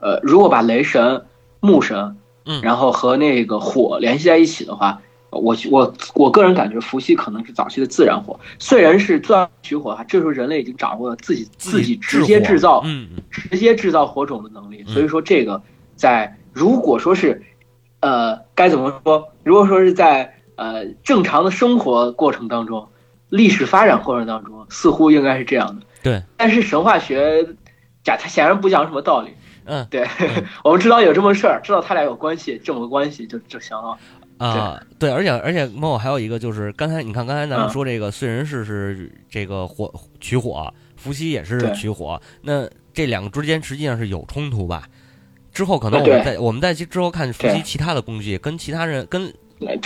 [0.00, 1.24] 呃，如果把雷神、
[1.60, 5.00] 木神，嗯然后和那个火联系在一起的话，
[5.38, 12.84] 我我我个人感觉伏羲可能是早期的自然火，虽然是钻取火哈，这时候人类已经掌握了自己自己直接制造、
[13.30, 15.62] 直接制造火种的能力，嗯所以说这个
[15.94, 17.42] 在如果说是，
[18.00, 19.28] 呃，该怎么说？
[19.44, 22.88] 如果说是在呃正常的生活过程当中，
[23.28, 25.86] 历史发展过程当中，似乎应该是这样的。
[26.02, 27.46] 对，但是神话学
[28.02, 29.30] 讲它显然不讲什么道理。
[29.68, 30.06] 嗯对，
[30.62, 33.98] 我们知道有这么事儿，知道他俩有关系，这么个关系就就行了。
[34.38, 37.70] 啊，对，而且而且猫我还有一个就是刚才你看刚才咱们嗯。
[37.70, 44.88] 说这个燧人氏是这个火取火，伏羲也是取火，那这两个之间实际上是有冲突吧？
[45.52, 49.32] 之后可能我们在我们在之后看伏羲其他的工具跟其他人跟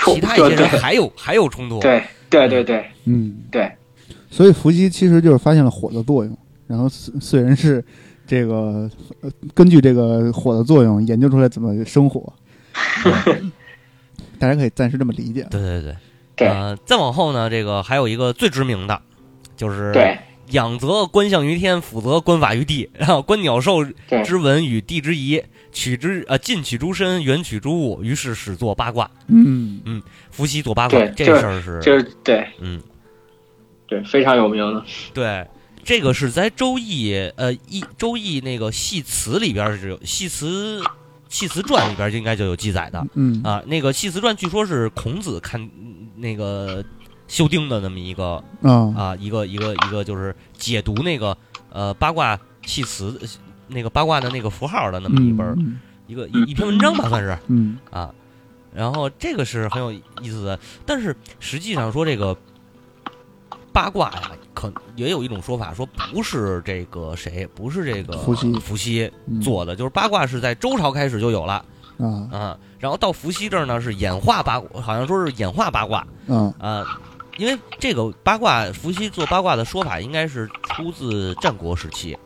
[0.05, 3.71] 其他一些人还有还有冲突，对对对对嗯，对，
[4.31, 6.37] 所以伏羲其实就是发现了火的作用，
[6.67, 7.85] 然后燧燧人氏
[8.27, 12.33] 这个呃根据这个火的作用研究出来怎么生火，
[14.41, 15.47] 大家可以暂时这么理解。
[15.51, 15.97] 对对对。
[16.35, 16.49] 对。
[16.49, 19.01] 呃，再往后呢，这个还有一个最知名的，
[19.57, 20.19] 就是对。
[20.53, 23.85] 仰则观象于天，俯则观法于地，然后观鸟兽
[24.25, 29.09] 之文与地之宜，取之呃近取诸身，远取诸物，于是始作八卦。
[29.29, 29.81] 嗯。
[29.85, 32.45] 嗯，伏羲做八卦这这事儿是，就是对。
[32.59, 32.83] 嗯，
[33.87, 34.83] 对非常有名的。
[35.15, 35.47] 对，
[35.85, 40.83] 这个是在《周易》呃《易周易》那个系辞里边是有《系辞
[41.31, 43.63] 系辞传》里边就应该就有记载的嗯啊。
[43.65, 46.85] 那个《系辞传》据说是孔子看嗯那个
[47.27, 51.35] 修订的那么一个啊啊，一个一个一个就是解读那个
[51.71, 53.19] 呃八卦系辞
[53.69, 58.13] 那个八卦的那个符号的那么一本儿、嗯一个一一篇文章吧，算是嗯啊。
[58.75, 62.37] 然后这个是很有意思的，但是实际上说这个
[63.73, 68.53] 八卦呀，可也有一种说法说不是这个谁，不是这个伏羲。
[68.59, 69.41] 伏羲嗯。
[69.41, 71.65] 做的，就是八卦是在周朝开始就有了。
[71.99, 72.29] 啊。
[72.33, 76.07] 啊，然后到伏羲这儿呢是演化八卦，好像说是演化八卦。
[76.27, 76.53] 嗯。
[76.59, 76.85] 啊。
[77.39, 82.19] 因为这个八卦，伏羲做八卦的说法应该是出自战国时期，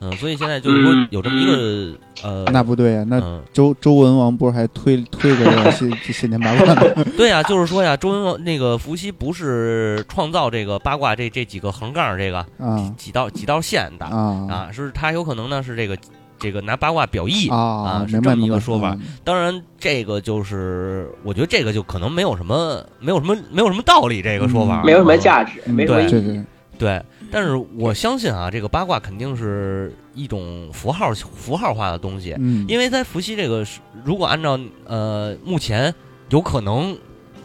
[0.00, 6.82] 嗯，所以现在就是说嗯有这么一个呃，那不对呀，那嗯，周周文王不是还推推过这个先先 天八卦吗？
[7.16, 15.96] 对呀、就是说呀，周文王那个伏羲不是创造这个八卦这这几个横杠这个啊几道几道线的啊啊，是他有可能呢是这个
[16.38, 18.90] 这个拿八卦表意啊，是这么一个说法。
[19.00, 26.10] 嗯当然，这个就是我觉得这个就可能没有什么没有什么没有什么道理，这个说法嗯没有什么价值，嗯没什么意义。
[26.10, 26.44] 对对，
[26.78, 33.64] 对，但是我相信啊，这个八卦肯定是一种符号符号化的东西，嗯，因为在伏羲这个，
[34.04, 35.92] 如果按照呃目前
[36.30, 36.96] 有可能，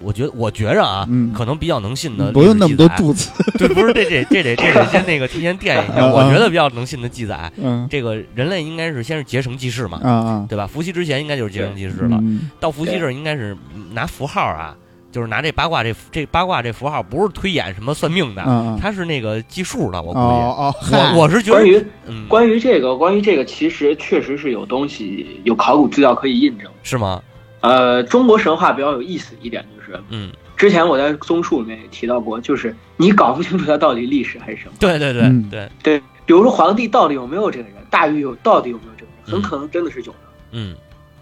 [0.02, 7.88] 我觉得我觉着啊，嗯可能比较能信的，不用那么多，注词，对，不是这这这得这得先那个提前垫一下，嗯我觉得比较能信的记载，嗯。
[7.90, 10.66] 这个人类应该是先是结绳记事嘛，对吧？
[10.66, 12.50] 伏羲之前应该就是结绳记事了，嗯。
[12.60, 13.56] 到伏羲这儿应该是
[13.92, 14.76] 拿符号啊，
[15.12, 20.26] 就是拿这八卦这这八卦这符号，不是推演什么算命的，啊啊，他是那个计数的，我估计。
[20.26, 20.76] 哦哦，
[21.14, 26.72] 我我是觉得，关于嗯，关于这个，关于这个，其实确实是有东西，有考古资料可以印证。
[26.84, 27.22] 是吗？
[27.60, 34.72] 呃，中国神话比较有意思一点就是，嗯，之前我在综述里面也提到过，就是你搞不清楚它到底历史还是什么。
[34.80, 40.18] 对对对嗯对，对，比如说皇帝到底有没有这个人，大禹有到底有没有这个人，嗯很可能真的是有的。
[40.54, 40.76] 嗯，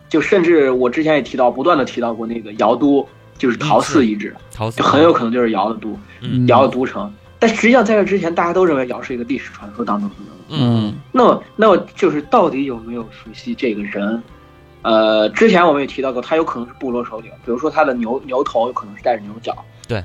[0.08, 3.06] 就甚至我之前也提到，不断的提到过那个尧都，
[3.40, 7.12] 就是陶寺遗址，陶寺就很有可能就是尧的都，嗯尧的都城。
[7.40, 10.38] 但实际上在这之前，大家都认为尧是一个历史传说当中的人物。
[10.52, 14.22] 嗯那么，那么就是到底有没有熟悉这个人？
[14.82, 19.56] 呃，之前我们也提到过，他有可能是部落首领，比如说他的牛牛头有可能是带着牛角。
[19.88, 20.04] 对。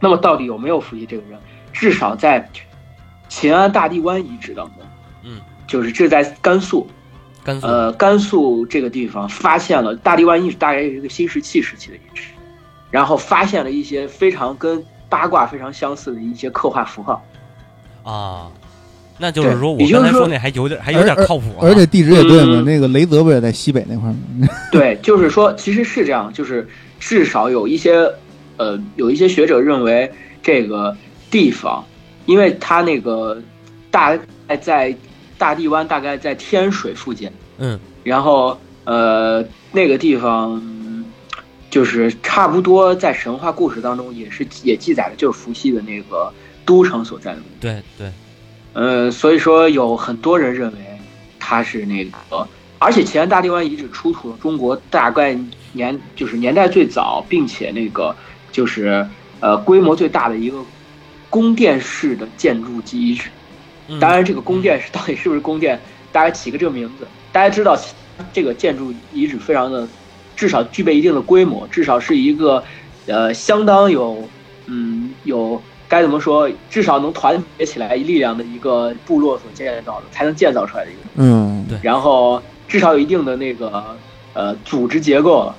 [0.00, 1.38] 那么到底有没有熟悉这个人？
[1.72, 2.48] 至少在
[3.28, 4.76] 秦安大地湾遗址当中，
[5.24, 6.86] 嗯，就是这在甘肃，
[7.44, 12.24] 甘肃，呃，甘肃这个地方发现了大地湾遗址，大概是一个新石器时期的遗址，
[12.90, 17.22] 然后发现了一些非常跟八卦非常相似的一些刻画符号。
[18.02, 18.50] 啊，
[19.18, 24.48] 那就是对说我刚才说那还有点还有点靠谱啊，而且地址也对嘛，嗯那个雷泽不也在西北那块儿吗？
[24.72, 26.66] 对，就是说，其实是这样，就是
[26.98, 28.10] 至少有一些，
[28.56, 30.10] 呃，有一些学者认为
[30.42, 30.96] 这个
[31.30, 31.84] 地方，
[32.26, 33.42] 因为它那个
[33.90, 34.94] 大概在
[35.36, 40.77] 大地湾，大概在天水附近，嗯然后呃，那个地方嗯
[41.70, 46.32] 就是差不多在神话故事当中也是也记载了，就是伏羲的那个
[46.64, 47.40] 都城所在的。
[47.60, 48.10] 对对，
[48.72, 50.78] 呃，所以说有很多人认为
[51.38, 55.38] 他是那个，而且秦安大地湾遗址出土了中国大概
[55.72, 58.14] 年就是年代最早，并且那个
[58.50, 59.06] 就是
[59.40, 60.58] 呃规模最大的一个
[61.28, 63.28] 宫殿式的建筑及遗址。
[63.90, 65.80] 嗯当然，这个宫殿是到底是不是宫殿，
[66.12, 67.74] 大家起个这个名字，大家知道
[68.34, 69.88] 这个建筑遗址非常的，
[70.38, 72.62] 至少具备一定的规模，至少是一个
[73.06, 74.22] 呃相当有
[74.66, 81.76] 嗯有该怎么说，至少能团结起来力量的一个部落所建造的，才能建造出来的一个，嗯，对。
[81.82, 83.82] 然后至少有一定的那个
[84.32, 85.56] 呃组织结构了，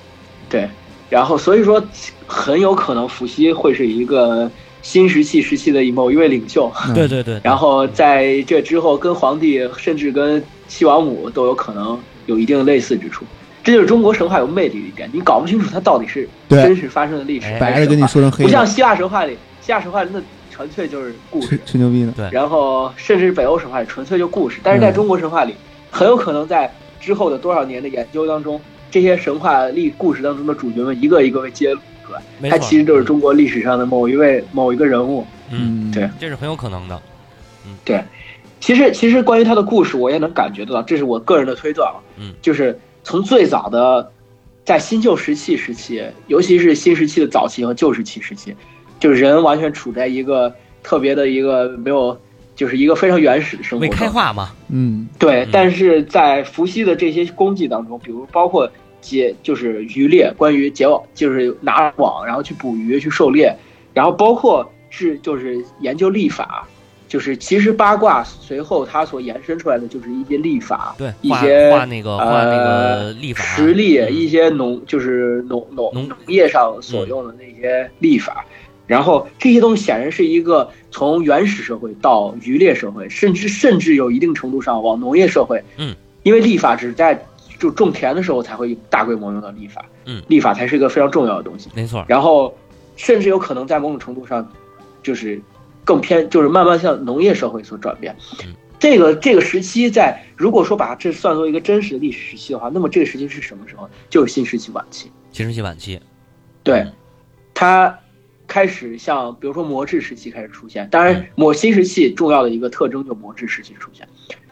[0.49, 0.69] 对，
[1.09, 1.83] 然后所以说
[2.25, 4.49] 很有可能伏羲会是一个
[4.81, 6.71] 新石器时期的某一位领袖。
[6.87, 6.93] 嗯。
[6.93, 13.25] 对对对， 然后在这之后，跟皇帝甚至跟西王母都有可能有一定类似之处。
[13.63, 22.13] 这就是中国神话有魅力的一点，你搞不清楚它到底是真实发生的历史哎白的跟你说成黑的，不像希腊神话里，希腊神话里那纯粹就是故事，吹牛逼呢。
[22.15, 22.29] 对。
[22.31, 25.53] 然后甚至北欧神话里纯粹就故事，但是在嗯中国神话里，
[25.91, 35.25] 很有可能在之后的多少年的研究当中，这些神话历故事当中的主角们一个一个被揭露出来，没错，他其实就是中国历史上的某一位某一个人物。
[35.51, 36.09] 嗯，对。
[36.19, 37.01] 这是很有可能的，
[37.65, 38.03] 嗯，对。
[38.59, 41.95] 其实，其实关于他的故事，我也能感觉得到，这是我个人的推断啊。
[42.17, 44.11] 嗯，就是从最早的
[44.65, 48.55] 在新旧石器时期，尤其是新石器的早期和旧石器时期，
[48.99, 52.19] 就是人完全处在一个特别的一个没有，
[52.55, 53.89] 就是一个非常原始的生活未。
[53.89, 58.69] 开化嘛，嗯对嗯，但是在伏羲的这些功绩当中，比如包括
[59.01, 63.55] 结，就是渔猎，关于结网，就是拿网然后去捕鱼去狩猎，
[63.93, 66.67] 然后包括是就是研究历法，
[67.09, 78.45] 就是其实八卦随后它所延伸出来的就是一些历法，对，一些画那个画那个历法实力，嗯一些农就是农农农农业上所用的那些历法。
[78.85, 85.63] 然后这些东西显然是一个从原始社会到渔猎社会，甚至甚至有一定程度上往农业社会。
[85.77, 87.23] 嗯，因为历法只在
[87.59, 89.85] 就种田的时候才会大规模用到历法。
[90.05, 91.69] 嗯，历法才是一个非常重要的东西。
[91.75, 92.51] 没错，然后
[92.95, 94.51] 甚至有可能在某种程度上，
[95.03, 95.39] 就是
[95.83, 98.15] 更偏，就是慢慢向农业社会所转变。
[98.43, 103.89] 嗯这个这个时期在，如果说把这算作一个真实的历史时期的话，那么这个时期是什么时候？
[104.09, 105.11] 就是新石器晚期。
[105.33, 105.99] 新石器晚期，
[106.63, 106.93] 对嗯，
[107.53, 107.99] 它
[108.47, 110.87] 开始像比如说磨制时期开始出现。
[110.89, 114.07] 当然嗯，磨新石器重要的一个特征就磨制时期出现。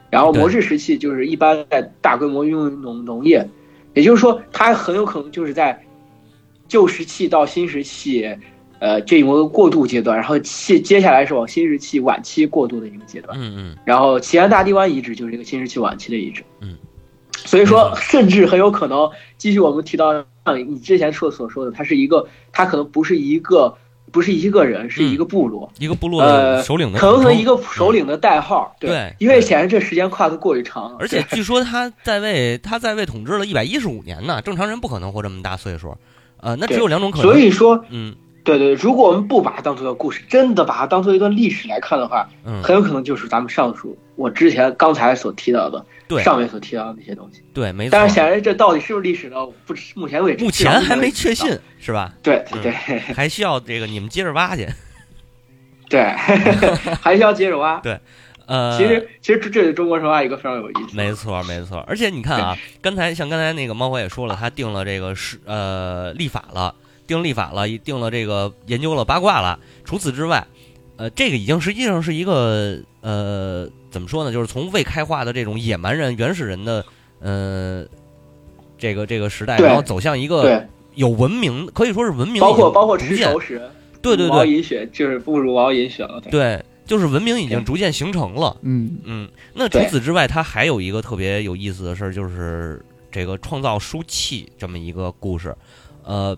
[0.10, 3.48] 然后磨制时期就是一般在大规模运用农农业，
[3.94, 5.82] 也就是说，它很有可能就是在
[6.68, 8.38] 旧石器到新石器
[8.80, 13.38] 呃这一个过渡阶段，然后接接下来是往新石器晚期过渡的一个阶段。
[13.40, 16.44] 嗯嗯然后齐安大地湾遗址就是这个新石器晚期的遗址。
[16.62, 16.78] 嗯，
[17.34, 20.14] 所以说甚至很有可能继续我们提到
[20.46, 23.76] 像你之前说所说的，它是一个，它可能不是一个
[24.12, 25.70] 不是一个人，是一个部落。
[25.80, 35.96] 一个部落的呃，首领的可能是一个首领的代号，对因为显然这时间跨度过于长了，而且据说他在位，他在位统治了一百一十五年呢，正常人不可能活这么大岁数。
[36.40, 37.26] 呃，那只有两种可能。
[37.26, 38.16] 所以说，嗯
[38.48, 47.44] 对对，如果我们不把它当做一个故事，真的把它当做一段历史来看的话，嗯，很有可能就是咱们上述我之前刚才所提到的，对上面所提到的那些东西。
[47.54, 48.08] 对，没错但。
[48.08, 49.36] 是显然这到底是不是历史呢？
[49.66, 51.36] 不知，目前为止目前还没确。
[51.36, 52.14] 信，是吧？
[52.24, 52.72] 对对 对
[53.14, 54.66] 还需要这个你们接着挖去。
[55.90, 56.04] 对，
[57.02, 57.78] 还需要接着挖。
[57.82, 58.00] 对
[58.46, 60.96] 呃，其实其实这这是中国神话一个非常有意思。
[60.96, 61.84] 没错，没错。
[61.86, 66.74] 而且你看啊，刚才像刚才那个猫火也说了，他定了这个是呃立法了，
[67.08, 69.58] 定历法了，定了这个研究了八卦了。
[69.86, 70.46] 除此之外，
[70.98, 74.32] 呃，这个已经实际上是一个呃怎么说呢？
[74.32, 76.86] 就是从未开化的这种野蛮人、原始人的
[77.20, 77.86] 呃
[78.78, 83.70] 这个这个时代，然后走向一个，有文明，可以说是文明包括包括吃熟食，茹毛
[84.02, 86.20] 对对对饮血，就是不如毛饮血了。
[86.22, 88.56] 对对，就是文明已经逐渐形成了。
[88.62, 95.56] 嗯嗯，那除此之外，它还有一个特别有意思的事儿，就是这个创造书契这么一个故事。
[96.04, 96.38] 呃，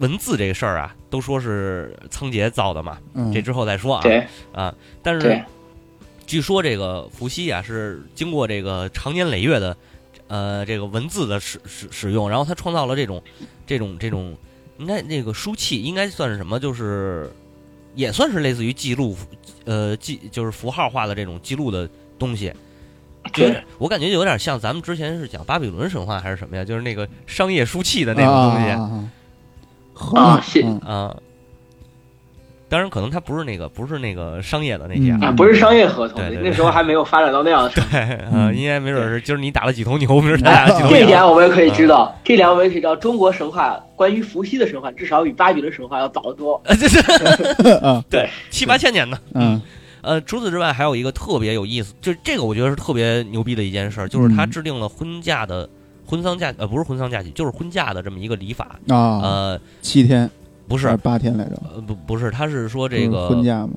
[0.00, 4.02] 文字这个事儿啊，都说是仓颉造的嘛，嗯，这之后再说啊。
[4.02, 5.42] 对啊，但是
[6.26, 9.76] 据说这个伏羲啊是经过这个长年累月的
[10.28, 13.22] 呃这个文字的使使使用，然后他创造了这种
[13.66, 14.36] 这种这种
[14.78, 16.58] 应该那个书契应该算是什么？
[16.58, 17.30] 就是
[17.94, 19.16] 也算是类似于记录
[19.64, 22.52] 呃记就是符号化的这种记录的东西。
[23.34, 26.64] 就是对我感觉有点像咱们之前是讲巴比伦神话还是什么呀？
[26.64, 29.10] 就是那个商业书契的那种东西啊啊啊
[30.14, 31.16] 啊是嗯啊。
[32.68, 37.90] 当然，可能它不是那个不是那个商业的那些嗯啊，不是商业合同对对，对那时候还没有发展到那样的程度。
[37.90, 41.26] 对，呃，嗯应该没准是今儿你打了几头牛，明儿他打了几头牛这一点。
[41.26, 46.62] 我们也可以知道，这点我们也可以知道，中国神话关于伏羲的神话，至少比巴比伦神话要早得多。
[46.66, 47.00] 呃，这是
[47.82, 49.18] 啊对七八千年呢。
[49.34, 49.60] 嗯
[50.02, 55.68] 呃，除此之外，还有一个特别有意思，就这个我觉得是特别牛逼的一件事儿，就是他嗯制定了婚嫁的
[56.10, 58.80] 婚丧嫁呃不是婚丧嫁娶，就是婚嫁的这么一个礼法。
[58.88, 60.28] 啊，呃，七天
[60.66, 61.62] 不是，八天来着？
[61.74, 63.74] 呃不不是，他是说这个婚嫁吗？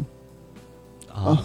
[1.13, 1.37] 啊，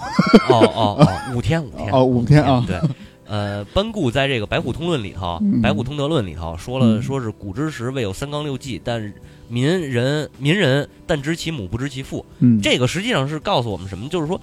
[0.49, 2.81] 哦哦 哦，五天五天哦五天啊对。
[3.27, 9.13] 呃，班固在这个《白虎通论》里头，嗯白虎通德论》里头说了，嗯说是古之时未有三纲六纪，但
[9.49, 12.25] 民人民人但知其母不知其父。
[12.39, 14.09] 嗯，这个实际上是告诉我们什么？
[14.09, 14.41] 就是说，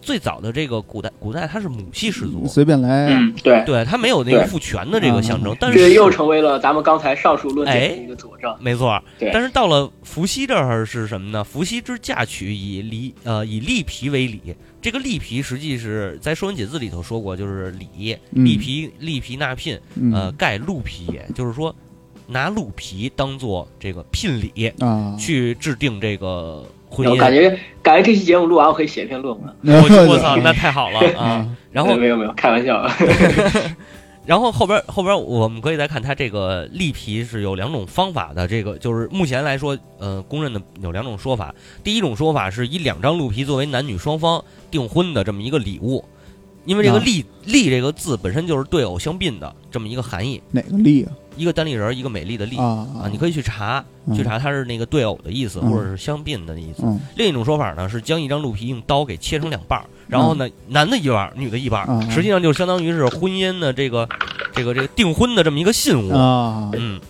[0.00, 8.54] 最早的这个古代，古代它是母系氏族，随便来，嗯，对，对，它没有那个父权的这个象征嗯，但是这又成为了咱们刚才上述论点的一个佐证。
[8.60, 9.30] 没错，对。
[9.32, 11.44] 但是到了伏羲这儿是什么呢？
[11.44, 18.44] 伏羲之嫁娶以离呃以栗皮为礼，这个栗皮实际是在《说文解字》里头说过，就是礼，嗯。
[18.44, 20.12] 栗皮栗皮纳聘，嗯。
[20.12, 21.74] 呃盖鹿皮也，就是说
[22.26, 27.10] 拿鹿皮当做这个聘礼啊，去制定这个婚姻。
[27.10, 29.54] 我感觉感觉这期节目录完，我可以写一篇论文。
[29.62, 31.24] 我 我操，那太好了啊！
[31.24, 32.88] 啊，然后没有没有，开玩笑。
[34.26, 41.54] 然后后边后边我们可以再看它这个立皮是有两种方法的，这个就是目前来说，呃，公认的有两种说法。
[41.82, 46.04] 第一种说法是以两张鹿皮作为男女双方订婚的这么一个礼物，
[46.66, 51.12] 因为这个啊栗栗这个字本身就是对偶相并的这么一个含义，哪个立啊？
[51.38, 56.82] 一个单立人儿，一个美丽的丽啊啊，你可以去查嗯去查它是那个对偶的意思，嗯或者是相并的意思。
[56.84, 64.08] 嗯另一种说法呢是将一张鹿皮用刀给切成两半儿，然后呢，男的一半儿，女的一半实际上就相当于是婚姻的这个
[64.52, 66.12] 这个这个订婚的这么一个信物。
[66.12, 67.00] 啊，嗯，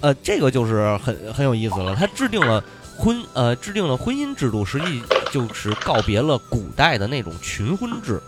[0.00, 1.94] 呃，这个就是很很有意思了。
[1.94, 2.62] 他制定了
[2.96, 5.00] 婚呃制定了婚姻制度，实际
[5.32, 8.20] 就是告别了古代的那种群婚制。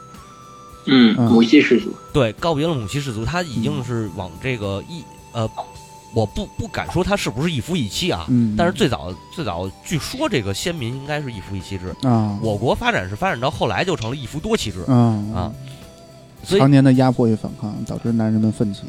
[0.87, 1.95] 嗯，嗯母系氏族。
[2.13, 5.03] 对，告别了母系氏族，他已经是往这个一
[5.33, 5.49] 呃，
[6.13, 11.95] 我不不敢说他是不是一夫一妻啊，嗯，但是最早最早据说这个先民应该是一夫一妻制。
[12.03, 15.53] 啊，我国发展是发展到后来就成了一夫多妻制嗯啊，
[16.43, 18.83] 所以常年的压迫与反抗导致男人们奋起，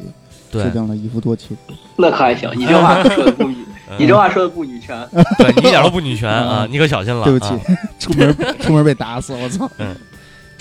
[0.50, 1.74] 对制定了一夫多妻制。
[1.96, 3.56] 那可还行，你这 话说的不女，
[3.98, 5.08] 你这话说的不女权。
[5.38, 7.24] 对你一点都不女权啊，你可小心了。
[7.24, 7.60] 对不起 啊，
[8.00, 9.70] 出门出门被打死，我操！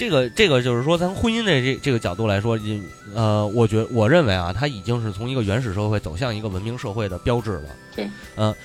[0.02, 2.82] 这个这个就是说，从婚姻的这这个角度来说，已
[3.14, 8.10] 呃，我觉我认为啊，它已经是从一个原始社会走向一个文明社会的标志了。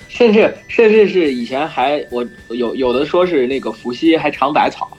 [0.09, 4.89] 甚至甚至是以前还我有有的说是那个伏羲还尝百草，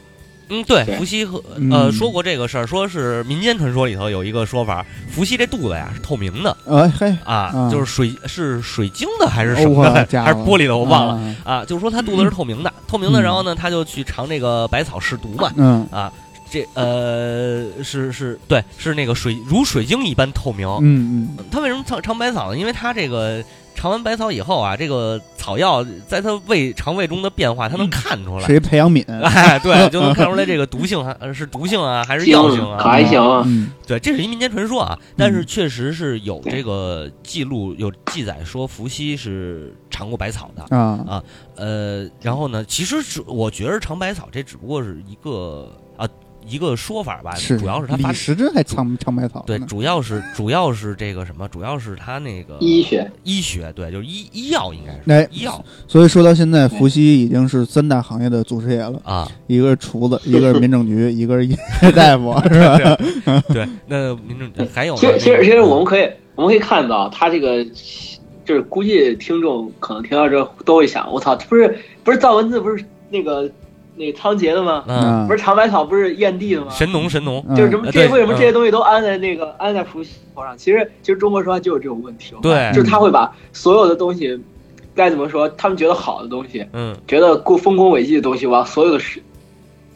[0.49, 16.13] 嗯，对，伏羲和嗯呃说过这个事儿，说是民间传说里头有一个说法，伏羲这肚子呀是透明的哎嘿，啊，啊就是水是水晶的还是什么的，还是玻璃的，我忘了啊啊，就是说他肚子是透明的，透明的，嗯然后呢他就去尝这个百草试毒嘛，嗯啊，
[16.51, 20.67] 这呃是是对，是那个水如水晶一般透明。
[20.81, 22.59] 嗯嗯他为什么尝尝百草呢？
[22.59, 23.43] 因为他这个
[23.75, 28.45] 尝完百草以后啊，这个草药在它胃肠胃中的变化，他能看出来。
[28.45, 32.83] 谁培养皿，哎，对，就能看出来这个毒性还呃是毒性啊，还是药性可啊？
[32.83, 33.45] 还行啊。
[33.47, 40.77] 嗯对，这是一民间传说啊，但是确实是有这个记录，有记载说伏羲是尝过百草的。
[40.77, 41.23] 啊
[41.55, 46.07] 呃，然后呢，其实是我觉得尝百草这只不过是一个啊
[46.49, 53.11] 一个说法吧，是，主要是他发李时珍还尝尝百草对，主要是主要是这个什么，主要是他那个医学。
[53.25, 55.63] 医学，对，就是医医药应该是、哎医药。
[55.87, 61.57] 所以说到现在，伏羲已经是三大行业的祖师爷了，啊，一个是厨子， 一个是民政局，一个是医
[61.95, 63.43] 大夫，是吧？
[63.53, 65.01] 对，那民政还有呢？
[65.01, 67.65] 其实其实其实我们可以我们可以看到，他这个
[68.45, 73.51] 就是估计听众可能听到这都会想，我操，这不是不是造文字不是那个
[73.99, 74.85] 那个仓颉的吗？
[74.87, 76.69] 嗯，啊不是长百草不是燕地的吗？
[76.71, 77.57] 神农神农，嗯。
[77.57, 80.57] 就是什么这为什么嗯这些东西都安在那个安在伏羲头上？
[80.57, 82.71] 其实其实中国说话就有这种问题，对。
[82.73, 84.39] 就是他会把所有的东西
[84.95, 89.21] 该怎么说，他们觉得好的东西，嗯，觉得过丰功伟绩的东西，往所有的神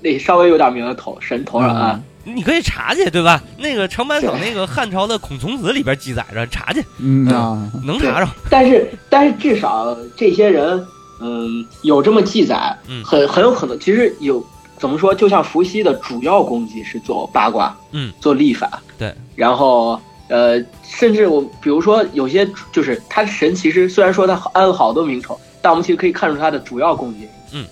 [0.00, 2.02] 那稍微有点名的头神头上安。
[2.24, 3.42] 你可以查去，对吧？
[3.58, 10.86] 那个长白草那个汉朝的孔从子里边记载着，查去嗯啊，能查着，但是但是至少这些人，
[11.22, 13.02] 嗯，有这么记载，嗯。
[13.04, 14.44] 很很有可能，其实有
[14.78, 27.64] 怎么说，就像伏羲的主要功绩是做八卦，嗯，做历法，对，然后呃，甚至我比如说有些就是他神，其实虽然说他安了好多名头，但我们其实可以看出他的主要功绩，嗯，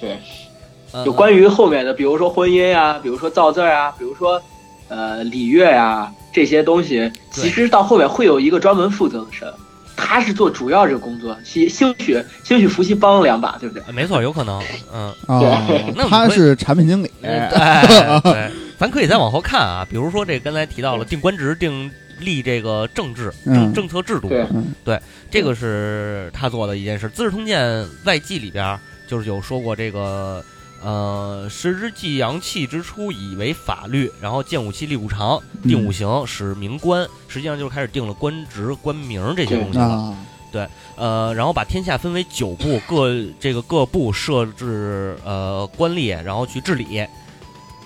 [0.00, 0.18] 对，
[0.92, 1.04] 呃。
[1.06, 4.42] 有关于后面的，比如说婚姻呀、比如说造字啊，比如说
[4.88, 9.52] 呃礼乐呀、这些东西，其实到后面会有一个专门负责的神，
[10.04, 13.82] 他是做主要这个工作，兴兴许兴许伏羲帮了两把，对不对？
[13.86, 14.60] 呃没错，有可能，
[14.92, 15.14] 嗯。
[15.28, 17.48] 啊对， 他是产品经理，哎，
[18.22, 23.32] 对 对，咱可以再往后看啊，比如说这刚才提到了定官职、定立这个政治、
[23.74, 25.00] 政策制度，对嗯
[25.30, 27.06] 这个是他做的一件事。
[27.10, 30.44] 《资治通鉴外记》里边就是有说过这个，
[30.84, 39.78] 呃，时之纪阳气之初，以为法律，然后建五期立五常，定五行，使名官，实际上就是开始定了官职、官名这些东西。
[39.78, 40.14] 了。
[40.50, 43.10] 对，呃，然后把天下分为九部，各
[43.40, 47.06] 这个各部设置呃官吏，然后去治理。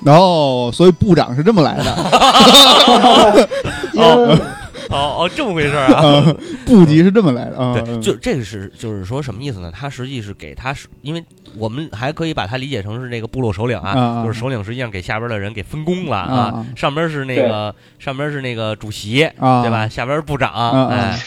[0.05, 1.95] 然后所以部长是这么来的，
[3.97, 4.39] 哦，
[4.95, 6.03] 哦哦，这么回事儿啊？
[6.03, 9.70] 啊部级是这么来的啊，对，就这个是就是说什么意思呢？
[9.72, 11.24] 他实际是给他是，因为
[11.57, 19.89] 我们还可以把它理解成是那个部落首领啊，就是首领实际上给下边的人给分工了啊啊上边是那个上边是那个主席，啊，对吧？？
[19.89, 21.18] 下边是部长，啊哎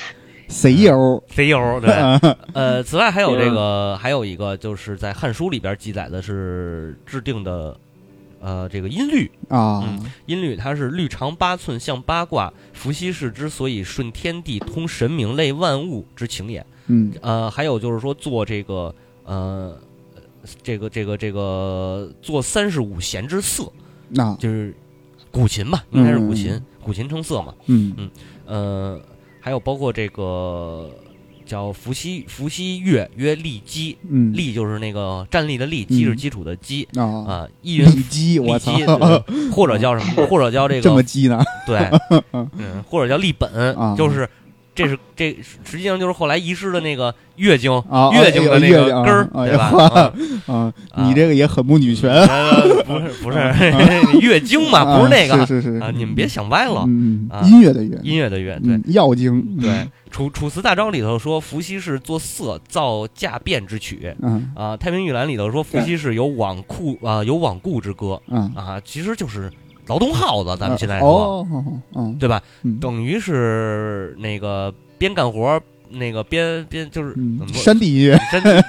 [0.48, 1.92] CEO，，CEO 对。
[1.92, 2.20] 啊
[2.54, 7.78] 呃，此外还有这个还有一个就是在《汉书》里边记载的是制定的。
[8.42, 12.52] 呃，这个音律，啊嗯音律它是律长八寸，像八卦。
[12.74, 16.66] 伏羲氏之所以顺天地，通神明，类万物之情也。
[16.88, 18.94] 嗯呃，还有就是说做这个
[19.26, 19.78] 呃，
[20.64, 23.72] 这个这个这个做三十五弦之瑟，
[24.08, 24.74] 那就是
[25.30, 27.54] 古琴嘛，应该是古琴，嗯古琴成色嘛。
[27.68, 28.10] 嗯
[28.46, 29.00] 呃，
[29.42, 30.90] 还有包括这个
[31.50, 38.72] 叫伏羲伏羲月曰立基，嗯立就是那个站立的立，基是基础的基啊，啊，一云立基，我操，
[39.52, 41.44] 或者叫什么，或者叫这 这么个鸡呢？
[41.66, 41.80] 对，
[42.54, 44.30] 嗯，或者叫立本啊，就是。
[44.80, 49.66] 这是这实际上就是后来遗失的那个月经，啊，月经的那个根儿，啊对吧？
[49.66, 50.14] 啊啊
[50.48, 53.38] 啊，啊你这个也很不女权呃不是不是
[54.26, 56.86] 月经嘛，不是那个啊是是是啊，你们别想歪了。
[56.88, 59.70] 嗯啊音乐的乐，音乐的乐，对嗯，药经，对，
[60.10, 64.16] 《楚楚辞大章》里头说，伏羲氏作瑟，造驾变之曲。
[64.22, 69.52] 嗯啊，《太平御览》里头说，伏羲氏有罔顾啊，有罔顾之歌嗯，啊，其实就是
[69.90, 71.46] 劳动号子，咱们现在说，
[72.20, 72.42] 对吧？
[72.64, 75.60] 嗯等于是那个边干活，
[75.90, 77.16] 那个边边就是？
[77.54, 78.20] 山地音乐，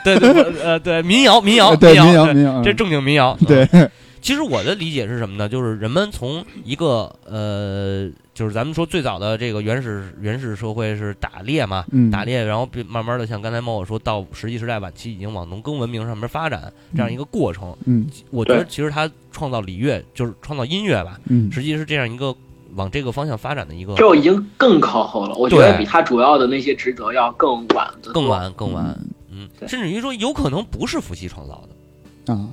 [0.02, 3.36] 对对对呃对民谣民谣 民谣谣民谣，这正经民谣。
[3.46, 3.90] 对嗯，
[4.20, 5.48] 其实我的理解是什么呢？
[5.48, 12.10] 就是人们从一个呃，就是咱们说最早的这个原始原始社会是打猎嘛，嗯。
[12.10, 17.76] 打猎，然后慢慢的像刚才猫我说到石器时代晚期，已经往农耕文明上面发展这样一个过程。
[17.86, 18.06] 嗯。
[18.30, 21.50] 我觉得其实他创造礼乐，就是创造音乐吧，嗯。
[21.50, 22.34] 实际是这样一个
[22.74, 28.28] 往这个方向发展的一个这已经更靠后了，我觉得比他主要的那些职责要更晚更。
[28.28, 28.96] 晚更晚，
[29.30, 32.34] 嗯，甚至于说有可能不是伏羲创造的。
[32.34, 32.48] 啊，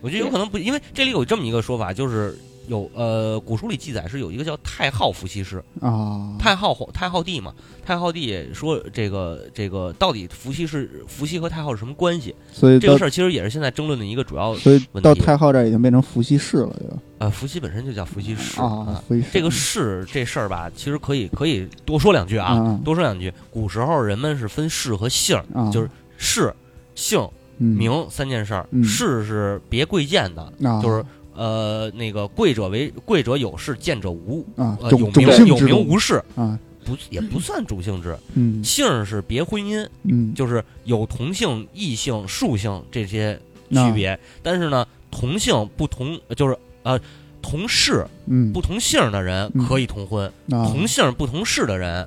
[0.00, 2.36] 我觉得有可能不，因为这里有这么一个说法，就是
[2.68, 7.52] 有呃古书里记载是有一个叫太昊伏羲氏，啊，太昊皇太昊帝嘛，
[7.84, 12.34] 太昊帝说这个这个到底伏羲是伏羲和太昊是什么关系？
[12.52, 16.96] 所以这个事儿其实也是现在争论的一个主要所以问题到太昊这儿已经变成伏羲氏了，对吧？
[17.18, 23.30] 呃，伏羲本身就叫伏羲氏啊，这个氏这事儿吧，其实可以可以多说两句啊，啊多说两句。
[23.50, 25.38] 古时候人们是分氏和姓
[25.70, 26.54] 就是氏、
[26.94, 27.28] 姓、
[27.60, 28.66] 嗯名三件事儿。
[28.72, 31.04] 嗯是别贵贱的，啊，就是
[31.34, 34.44] 呃那个贵者为贵者有事，贱者无。
[34.56, 38.18] 啊，呃，有名有名无事，啊，不也不算主性质。
[38.34, 43.38] 嗯姓是别婚姻，嗯，就是有同性、异性、属性这些
[43.70, 44.18] 区啊别。
[44.42, 46.98] 但是呢，同姓不同，就是呃
[47.42, 52.06] 同氏嗯不同姓的人嗯可以通婚，啊，同姓不同氏的人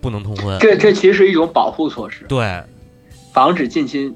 [0.00, 0.58] 不能通婚。
[0.60, 2.62] 这这其实是一种保护措施，对
[3.32, 4.14] 防止近亲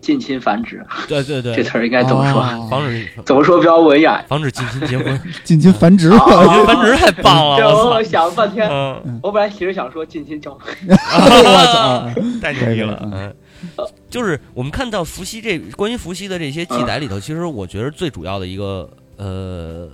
[0.00, 0.84] 近亲繁殖。
[1.08, 2.40] 对对对，这词儿应该怎么说？
[2.40, 4.22] 啊防止怎么说比较文雅？
[4.28, 8.02] 防止近亲结婚，近亲繁殖啊我觉得，繁殖太棒这了， 我操！
[8.02, 12.08] 想了半天，嗯，我本来其实想说近亲交配，我操！
[12.40, 13.34] 太牛逼了。
[14.08, 19.88] 就是我们看到伏羲这关于伏羲的这些记载里头，其实我觉得最主要的一个呃，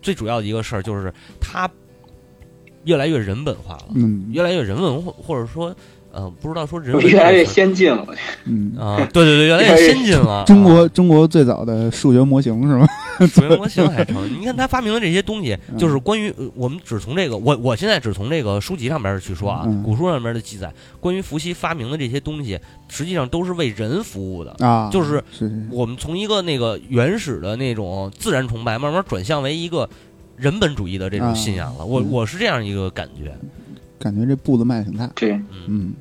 [0.00, 1.68] 最主要的一个事儿就是他
[2.84, 5.74] 越来越人本化了，嗯越来越人文或，或者说
[6.14, 8.06] 呃，不知道说人文越来越先进了。
[8.44, 10.44] 嗯，啊，对对对，越来越先进了。
[10.46, 12.86] 中国中国最早的数学模型是吗？
[13.26, 14.28] 数学模型还成。
[14.40, 22.58] 你看他发明的这些东西，嗯就是关于呃我们只从这个，我我现在只从这个书籍上面去说啊，嗯古书上面的记载，关于伏羲发明的这些东西，
[22.88, 24.54] 实际上都是为人服务的。
[24.58, 25.22] 啊，就是
[25.70, 29.88] 我们从一个那个原始的那种自然崇拜，慢慢转向为一个
[30.36, 31.84] 人本主义的这种信仰了。
[31.84, 33.32] 我嗯我是这样一个感觉。
[33.96, 35.92] 感觉这步子迈的挺大，对，嗯，嗯。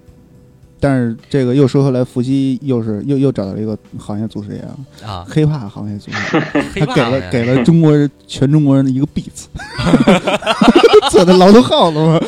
[0.84, 4.75] 但是这个又说回来，伏羲又是又又找到了一个行业祖师爷啊，
[5.09, 6.36] 啊，黑怕行业祖师
[6.75, 9.45] 爷， 他给了给了中国人全中国人的一个 beats，
[11.09, 12.19] 做的劳动号子嘛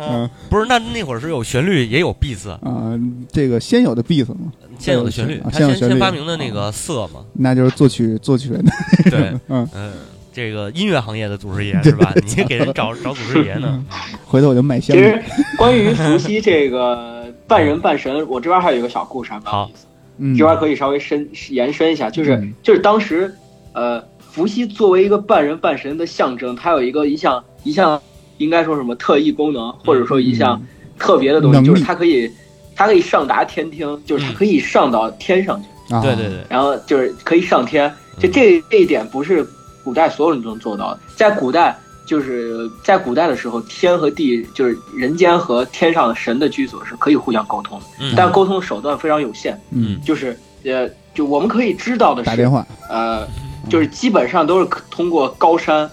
[0.00, 2.96] 啊不是，那那会儿是有旋律，也有 beats，啊，
[3.32, 8.72] 这个先有的 beats 嘛，先有的旋律先有旋律先先发明的那个色嘛，那就是作曲作曲人的，
[9.10, 9.92] 对， 嗯，嗯，
[10.32, 12.14] 这个音乐行业的祖师爷是吧？
[12.36, 13.84] 你给人找找祖师爷呢。
[14.24, 15.20] 回头我就卖香其实
[15.56, 17.17] 关于伏羲这个
[17.48, 19.86] 半人半神，我这边还有一个小故事，还蛮有意思。
[20.18, 22.52] 嗯，这边可以稍微深延伸一下，就是嗯。
[22.62, 23.34] 就是当时，
[23.72, 28.00] 呃，伏羲作为一个半人半神的象征，它有一个一项一项
[28.36, 30.60] 应该说什么特异功能，或者说一项
[30.98, 32.30] 特别的东西，就是它可以
[32.76, 36.02] 它可以上达天听，就是它可以上到天上去，啊。
[36.02, 37.90] 对对对，然后就是可以上天。
[38.18, 39.46] 就这这一点不是
[39.82, 41.78] 古代所有人都能做到的，在古代。
[42.08, 48.14] 就是在古代的时候，天和地就是人间和天上的神的居所是可以互相沟通的，嗯。
[48.16, 49.60] 但沟通手段非常有限。
[49.70, 50.34] 嗯，就是
[50.64, 53.28] 呃，就我们可以知道的是打电，话， 呃，
[53.68, 55.88] 就是基本上都是通过高山，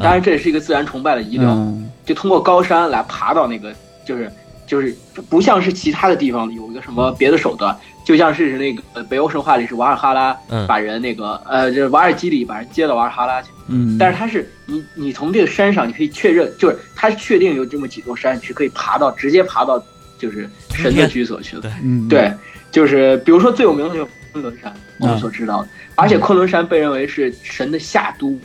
[0.00, 1.88] 当然这也是一个自然崇拜的遗留，嗯。
[2.04, 3.72] 就通过高山来爬到那个，
[4.04, 4.28] 就是
[4.66, 4.96] 就是
[5.28, 7.76] 不像是其他的地方有一个什么别的手段，
[8.10, 10.66] 就像是那个呃北欧神话里是瓦尔哈拉嗯。
[10.66, 19.80] 把人那个呃，就是瓦尔基里把人接到瓦尔哈拉去，嗯，但是它是你你从这个山上你可以确认，就是它确定有这么几座山你是可以爬到直接爬到
[20.18, 21.62] 就是神的居所去的。
[21.62, 21.70] 对。
[21.84, 22.32] 嗯，对，
[22.72, 28.36] 就是比如说最有名的就是昆仑山，我们所知道的，而且昆仑山被认为是神的夏都，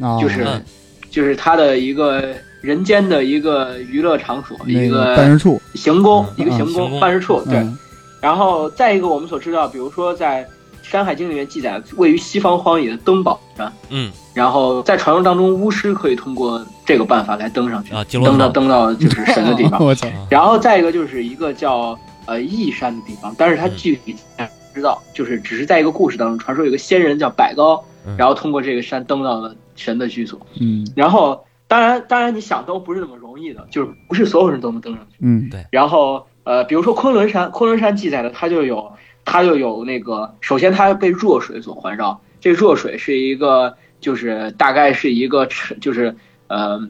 [0.00, 0.64] 啊，就是、嗯。
[1.10, 6.34] 就是它的一个人间的一个娱乐场所，一个办事处，行宫，嗯。
[6.36, 7.42] 一个行宫、办事处。
[7.50, 7.78] 对，嗯
[8.20, 10.44] 然后再一个我们所知道，比如说在
[10.82, 13.72] 《山海经》里面记载，位于西方荒野的登宝山。
[13.88, 19.82] 嗯然后在传说当中，巫师可以通过这个办法来登上去，啊，登到登到就是神的地方。
[19.84, 30.38] 我操，然后再一个就是一个叫呃义山的地方，但是它嗯具体不知道，就是只是在一个故事当中传说有个仙人叫百高嗯，然后通过这个山登到了神的居所。
[30.60, 35.16] 嗯然后当然当然你想都不是那么容易的，就是不是所有人都能登上去。
[35.20, 38.92] 嗯对然后呃，比如说昆仑山，昆仑山记载的它就有
[39.24, 45.46] 它就有那个，首先它被弱水所环绕，这个弱水是一个就是大概是一个
[45.80, 46.14] 就是
[46.48, 46.80] 呃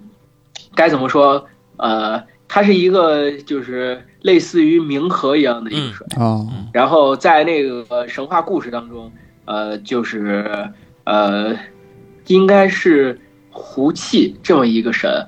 [0.74, 1.44] 该怎么说
[1.76, 6.06] 呃，它是一个就是类似于冥河一样的一个水。
[6.16, 9.10] 啊，然后在那个神话故事当中，
[9.44, 10.70] 呃，就是
[11.04, 11.56] 呃，
[12.26, 13.18] 应该是
[13.50, 15.26] 胡气这么一个神，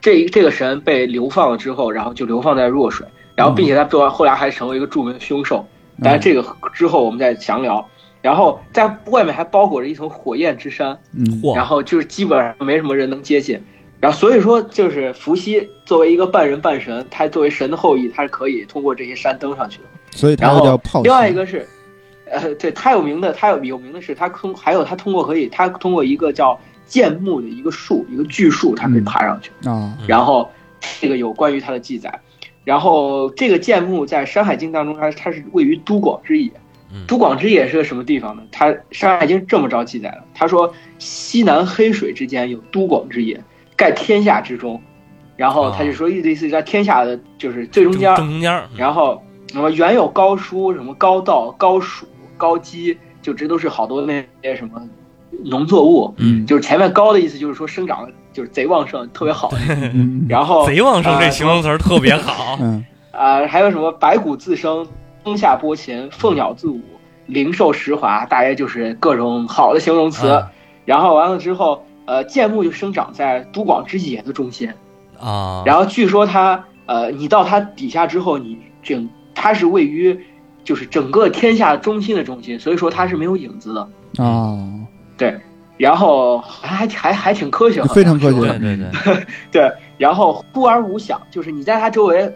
[0.00, 5.66] 这这个神被流放了之后，然后就流放在弱水，然后并且他最后后来还成为一个著名的凶兽，
[6.02, 7.86] 但是这个之后我们再详聊。
[8.20, 13.60] 然后在外面还包裹着一层火焰之山，嗯然后就是基本上没什么人能接近。
[13.98, 19.84] 然后所以说，就是伏羲作为一个半人半神，他作为神的后裔，他是可以通过这些山登上去的。
[20.10, 21.02] 所以它然后又叫炮。
[21.02, 21.66] 另外一个是，
[22.30, 29.50] 呃，对他有名的，他有有名的是他通，还有他通过可以，他通过一个叫剑木的一个树，一个巨树，他可以嗯爬上去。
[29.68, 30.48] 啊，嗯然后
[31.00, 32.20] 这个有关于他的记载。
[32.64, 36.50] 然后这个建木在《山海经》当中，它它是位于都广之野。
[36.94, 38.42] 嗯都广之野是个什么地方呢？
[38.52, 43.42] 它《山海经》这么着记载了，他说西南黑水之间有都广之野，
[43.74, 44.78] 盖天下之中。
[45.34, 52.04] 然后他就说意思意思在天下的就是最中间正，正中间然后什么原有高书，什么高道、高黍、
[52.36, 54.80] 高鸡，就这都是好多那些什么
[55.44, 56.14] 农作物。
[56.18, 59.50] 嗯就是前面高的意思就是说生长的就是贼旺盛，特别好。
[59.94, 62.56] 嗯 然后贼旺盛这呃形容词儿特别好。
[62.62, 64.86] 嗯啊、还有什么白骨自生，
[65.22, 66.80] 冬夏播琴，凤鸟自舞，
[67.26, 70.28] 灵兽食华，大约就是各种好的形容词。
[70.28, 70.46] 嗯
[70.84, 74.68] 然后完了之后，呃，剑木就生长在都广之野的中心。
[75.16, 80.18] 啊，然后据说它，呃，你到它底下之后，你整它是位于
[80.64, 83.88] 就是整个天下中心的中心，所以说它是没有影子的。
[84.24, 84.58] 啊，
[85.16, 85.38] 对，
[85.82, 88.38] 然后还还还挺科学，非常科学。
[88.38, 92.32] 对对对， 对，然后忽而无响，就是你在它周围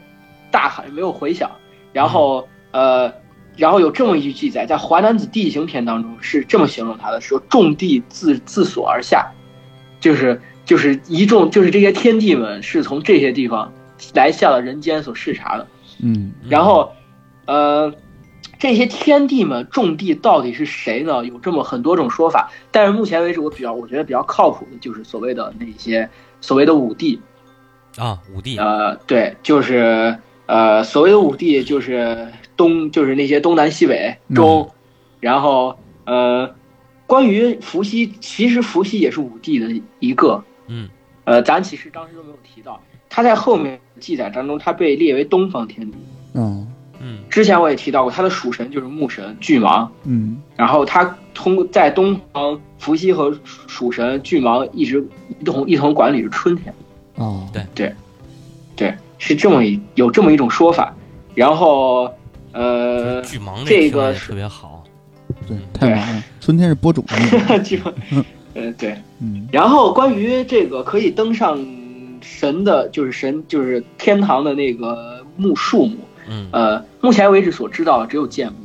[0.51, 1.49] 大喊没有回响，
[1.93, 3.13] 然后呃，
[3.57, 9.31] 然后有这么一句记载，在《淮南子地形篇》当中是这么形容他的：说众地自自所而下，
[10.01, 13.73] 就是就是一众就是这些天地们是从这些地方
[14.13, 15.65] 来下了人间所视察的。
[16.03, 16.33] 嗯。
[16.49, 16.91] 然后，
[17.47, 17.95] 呃，
[18.69, 21.25] 这些天地们种地到底是谁呢？
[21.25, 26.11] 有这么很多种说法，但是目前为止，我比较我觉得比较靠谱的就是所谓的那些
[26.41, 27.21] 所谓的五帝，
[27.97, 34.69] 啊，五帝，呃，对，就是呃，所谓的五帝就是东，就是那些东南西北中，
[35.21, 36.53] 然后呃，
[37.07, 40.89] 关于伏羲，其实伏羲也是五帝的一个，嗯。
[41.23, 45.97] 呃，咱其实当时都没有提到，他在后面记载当中，他被列为东方天帝。
[46.41, 46.67] 啊
[47.01, 47.19] 嗯。
[47.31, 50.37] 之前我也提到过，他的属神就是木神巨蟒，嗯。
[50.57, 53.37] 然后他通在东方，伏羲和
[53.67, 55.07] 属神巨蟒一直
[55.41, 56.75] 一同一同管理着春天，
[57.17, 57.65] 哦，对。
[57.75, 57.93] 对。
[58.75, 60.95] 对，是这么一有这么一种说法。
[61.35, 62.11] 然后，
[62.53, 64.85] 呃，巨蟒这个特别好。
[65.49, 67.17] 对，太忙了，春天是播种的。
[67.19, 67.93] 那个，巨蟒，
[68.53, 68.95] 呃，对。
[69.21, 69.49] 嗯。
[69.51, 71.59] 然后关于这个可以登上
[72.21, 75.97] 神的，就是神就是天堂的那个木树木，
[76.29, 76.49] 嗯。
[76.53, 78.59] 呃，目前为止所知道的只有剑木。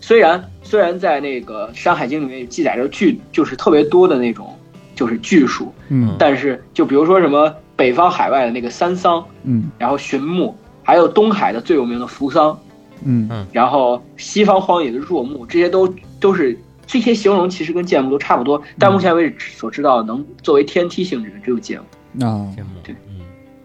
[0.00, 4.54] 虽然虽然在那个《山海经》里面记载着巨，就是特别多的那种，
[4.94, 6.14] 就是巨树，嗯。
[6.18, 9.70] 但是就比如说什么北方海外的那个三桑，嗯。
[9.78, 12.58] 然后寻木，还有东海的最有名的扶桑，
[13.02, 13.46] 嗯。
[13.50, 15.88] 然后西方荒野的若木，这些都
[16.20, 22.26] 都是这些形容其实跟剑木都差不多，但目前为止所知道的能作为天梯性质的只有剑木。
[22.26, 22.52] 啊。
[22.54, 22.72] 剑木，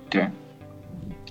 [0.09, 0.21] 对。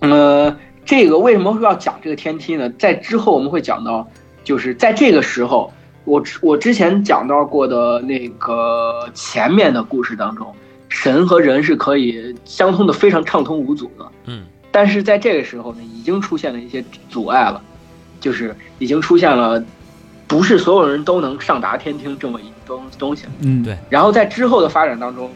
[0.00, 0.12] 嗯。
[0.12, 0.56] 呃，
[0.88, 2.66] 这个为什么会要讲这个天梯呢？
[2.78, 4.08] 在之后我们会讲到，
[4.42, 5.70] 就是在这个时候，
[6.06, 10.50] 我之我之前讲到过的那个前面的故事当中，
[10.88, 14.10] 神和人是可以相通的，非常畅通无阻的。
[14.24, 17.60] 嗯但是在这个时候呢，已经出现了一些阻碍了，
[18.18, 19.62] 就是已经出现了，
[20.26, 23.32] 不是所有人都能上达天听这么一东东西了。
[23.40, 25.30] 嗯对然后在之后的发展当中，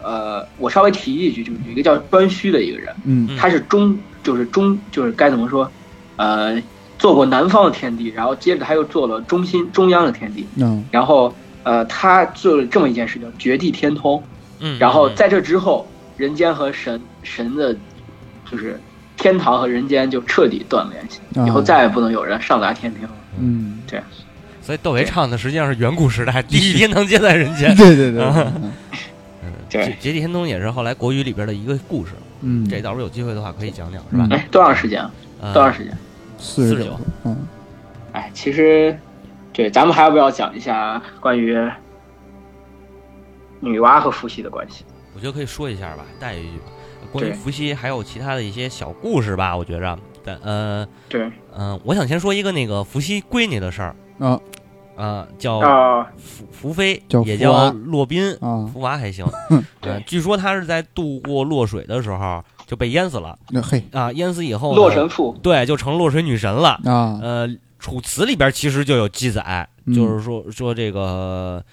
[0.00, 5.70] 呃，我稍微提一句，就是有一个叫颛顼的一个人，嗯他是中，就是中，就是该怎么说，
[6.16, 6.60] 呃，
[6.98, 14.20] 做过南方的天地，然后接着他又做了中心中央的天地，嗯然后呃，他做了这么一件事情绝地天通，
[14.58, 17.76] 嗯，嗯然后在这之后，人间和神神的，
[18.50, 18.80] 就是
[19.16, 23.10] 天堂和人间就彻底断了联系，啊以后再也不能有人上达天庭了。
[23.38, 23.80] 嗯，
[24.62, 27.74] 所以窦唯唱的实际上是远古时代 第一天堂皆在人间。
[27.76, 28.72] 对对对， 嗯
[29.42, 32.12] 嗯，对绝绝地天通也是后来国语里边的一个故事，
[32.44, 34.28] 嗯，这到时候有机会的话可以讲讲，是吧？
[34.30, 35.10] 哎，多长时间啊？
[35.40, 35.96] 呃多长时间？
[36.38, 37.36] 四十49嗯
[38.12, 38.96] 哎，其实，
[39.52, 41.58] 对，咱们还要不要讲一下关于
[43.60, 44.84] 女娲和伏羲的关系？
[45.14, 46.60] 我觉得可以说一下吧，带一句。
[47.12, 53.88] 关于伏羲还有其他的一些小故事吧，我觉着，但呃对嗯、我想先说一个那个伏羲闺女的事儿，
[54.18, 54.53] 啊呃，叫
[54.96, 55.26] 啊，
[56.16, 59.26] 伏伏妃，叫也叫洛宾，啊，伏娃还行。
[60.06, 63.38] 据说他是在渡过洛水的时候就被淹死了。
[63.50, 63.82] 那嘿。
[63.92, 66.80] 啊，淹死以后呢洛神赋，对，就成洛水女神了。
[66.84, 69.94] 啊，呃，《楚辞》里边其实就有记载，嗯。
[69.94, 71.64] 就是说说这个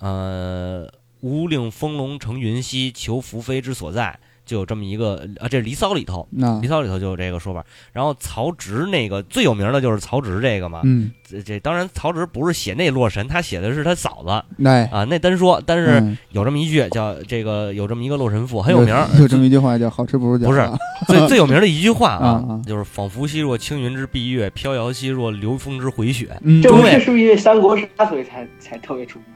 [0.00, 0.88] 呃，
[1.20, 4.18] 吾令风龙乘云兮，求福飞之所在。
[4.50, 6.26] 就有这么一个啊，这是《离骚》里头，
[6.60, 7.64] 《离骚》里头就有这个说法。
[7.92, 15.62] 然后曹植那个最有名的就是曹植这个嘛，嗯，这这当然曹植不是写那洛神，他写的是他嫂子那啊，那单说。
[15.64, 16.18] 但是嗯。
[16.32, 20.46] 有这么一句叫这个有这么一个洛神赋很有名儿，有有这么一句话叫“好吃不如饺子”，
[21.06, 29.28] 不是最最有名的一句话啊啊 就是“仿佛兮若青云之蔽月，飘摇兮若流风之回雪嗯，这不中卫是是不是因为三国杀所以才才特别出名？”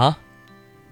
[0.00, 0.16] 啊，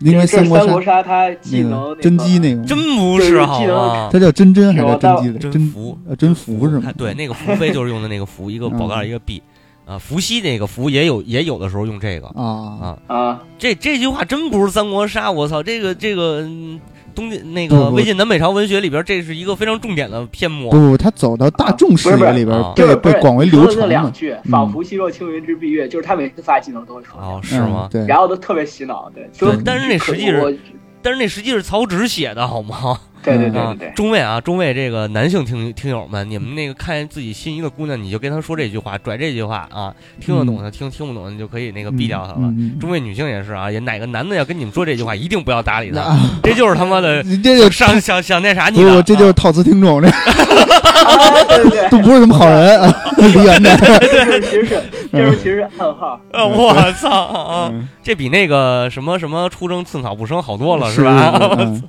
[0.00, 4.08] 因为三国杀杀它技那能个甄姬那个，真不是好吗？
[4.12, 5.38] 它叫甄甄还是叫甄姬的？
[5.38, 6.92] 真真福呃真福是吗？
[6.96, 9.42] 对，那个福妃就是用的那个福，一个宝盖儿一个璧。
[9.88, 12.44] 啊，伏羲那个伏也有也有的时候用这个啊
[12.80, 16.78] 啊，啊，这这句话真不是三国杀，我操，这个这个嗯
[17.14, 20.90] 东晋那个魏晋南北朝文学里边，这是一个非常重点的篇目不。
[20.90, 23.86] 不，他走到大众视野里边被被广为流传了。
[23.86, 27.90] 两句“嗯仿佛兮若青云之蔽月”，就是他每次发技能都会说，哦，是吗嗯？
[27.90, 29.28] 对，然后都特别洗脑，对
[29.64, 30.58] 但是那实际是
[31.00, 33.00] 但是那实际是曹植写的，好吗？
[33.22, 42.52] 对对对中卫啊，中卫这个男性听听友们，你们那个看见自己心仪的姑娘，你就跟她说这句话，拽这句话啊，听得懂的听，听不懂的你就可以那个毙掉他了。
[42.80, 50.08] 中卫女性也是啊，也哪个男的要跟你们说这句话，一定不要搭理他，啊， 这就是他妈的你 这就上想想那啥你这就是套词听众，这
[51.90, 53.76] 都不是什么好人，啊离远点。
[53.78, 57.70] 这是其实是这是其实是暗号，呃，我操啊！
[57.72, 61.38] 嗯这比那个什么什么出征寸草不生好多了，是吧？
[61.58, 61.82] 嗯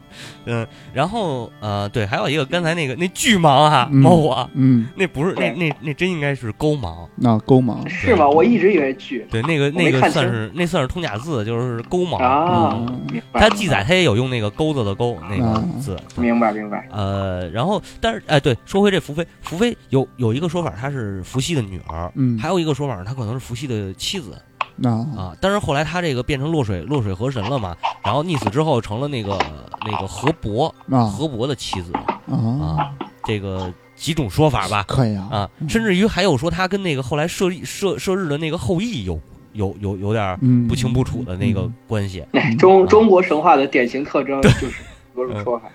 [0.45, 1.18] 嗯，然后
[1.59, 8.27] 呃，对，还有一个刚才那个那巨蟒哈，嗯猫我嗯，那不是那那那真应该是钩蟒，那钩芒是吗？
[8.27, 9.25] 我一直以为巨。
[9.29, 12.17] 对，那个那个算是那算是通假字，就是钩蟒。
[12.23, 13.39] 啊嗯，明白。
[13.39, 15.97] 它记载它也有用那个钩子的钩那个嗯字。
[16.15, 22.37] 明白明白，呃，然后但是哎，对，说回这伏妃，伏妃有有一个说法，她是伏羲的女儿，嗯。
[22.37, 24.35] 还有一个说法，她可能是伏羲的妻子。
[24.81, 29.37] 那啊，但是后来他这个变成落水落水河神了嘛，然后溺死之后成了那个
[29.85, 31.91] 那个河伯啊河伯的妻子
[32.27, 32.91] 啊，啊，
[33.25, 39.19] 这个几种说法吧可以啊啊，甚至于还有说他跟那个后来射日射射日的那个后羿有
[39.53, 44.71] 有有有点嗯，不清不楚的那个关系，哎中中国神话的典型特征就是
[45.13, 45.67] 多种说法，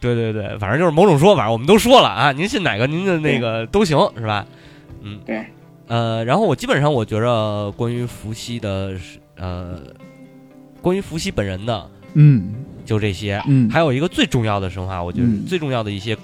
[0.00, 4.44] 对对对，反正就是某种说法，我们都说了啊，您信哪个您的那个都行是吧？
[5.02, 5.44] 嗯，对。
[5.92, 8.94] 呃，然后我基本上我觉着关于伏羲的
[9.36, 9.78] 呃，
[10.80, 12.54] 关于伏羲本人的嗯。
[12.86, 15.44] 就这些，嗯，还有一个最重要的神话，我觉得嗯。
[15.46, 16.16] 最重要的一些、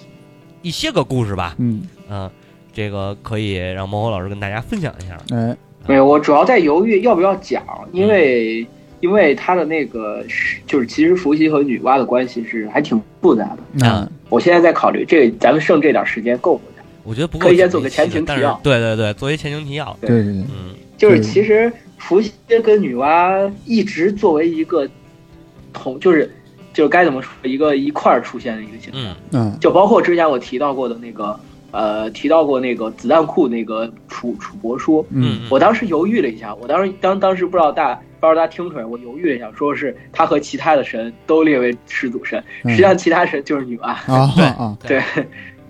[0.62, 2.30] 一些个故事吧，嗯，嗯、
[2.72, 5.18] 这个可以让猫火老师跟大家分享一下。
[5.36, 5.54] 哎，
[5.86, 7.62] 没有，我主要在犹豫要不要讲，
[7.92, 8.66] 因为
[9.00, 14.10] 因为他的那个是就是其实伏羲和女娲的关系是还挺复杂的，嗯。
[14.30, 16.72] 我现在在考虑这咱们剩这点时间够不够？
[17.08, 18.60] 我觉得不够可以先做个前情提要。
[18.62, 22.32] 对对对，作为前情提要，对对对，嗯就是其实伏羲
[22.62, 24.86] 跟女娲一直作为一个
[25.72, 26.30] 同，就是
[26.74, 29.02] 就是该怎么说，一个一块儿出现的一个形象。
[29.02, 29.16] 嗯。
[29.32, 29.58] 嗯。
[29.58, 31.38] 就包括之前我提到过的那个，
[31.70, 35.40] 呃，提到过那个子弹库那个楚楚伯书，嗯。
[35.48, 42.70] 我当时犹豫了一下，我当时当当时不知道大不知道大家听出来，我犹豫了一下，说是他和其他的神都列为始祖神，嗯。
[42.72, 43.86] 实际上其他神就是女娲。
[44.12, 45.00] 啊对啊，对，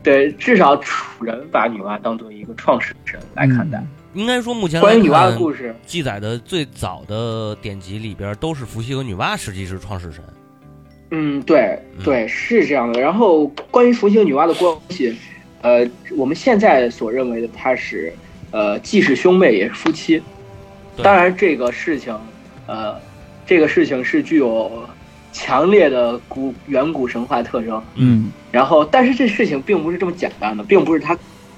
[0.09, 3.85] 对，至少楚人把女娲当做一个创始神来看待。
[4.15, 10.25] 应该说目前关于女娲的故事，记载的最早的典籍里边都是伏羲和女娲实际是创始神。
[11.11, 12.99] 嗯，对嗯对，是这样的。
[12.99, 15.15] 然后关于伏羲和女娲的关系，
[15.61, 15.87] 呃，
[16.17, 18.11] 我们现在所认为的，他是
[18.51, 20.23] 呃既是兄妹也是夫妻。
[21.03, 22.19] 当然，这个事情，
[22.67, 22.99] 呃，
[23.45, 24.89] 这个事情是具有
[25.33, 27.83] 强烈的古远古神话特征。
[27.95, 31.17] 嗯，然后，但是这事情并不是这么简单的，并不是它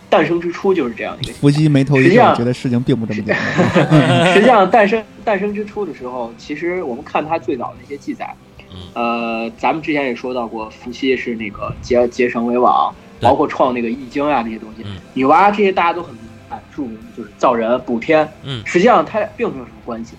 [0.08, 1.32] 诞生之初就是这样一个。
[1.34, 4.32] 伏羲眉头一实际上皱，觉得事情并不这么简单。
[4.32, 8.34] 实际上， 诞生诞生之初的时候，其实我们看它最早的一些记载，
[8.72, 14.82] 嗯呃，咱们之前也说到过，伏羲是那个结结绳为网，包括创那个易经啊那些东西。
[14.84, 18.28] 嗯女娲这些大家都很明白，著名就是造人补天。
[18.42, 20.14] 嗯实际上它并没有什么关系，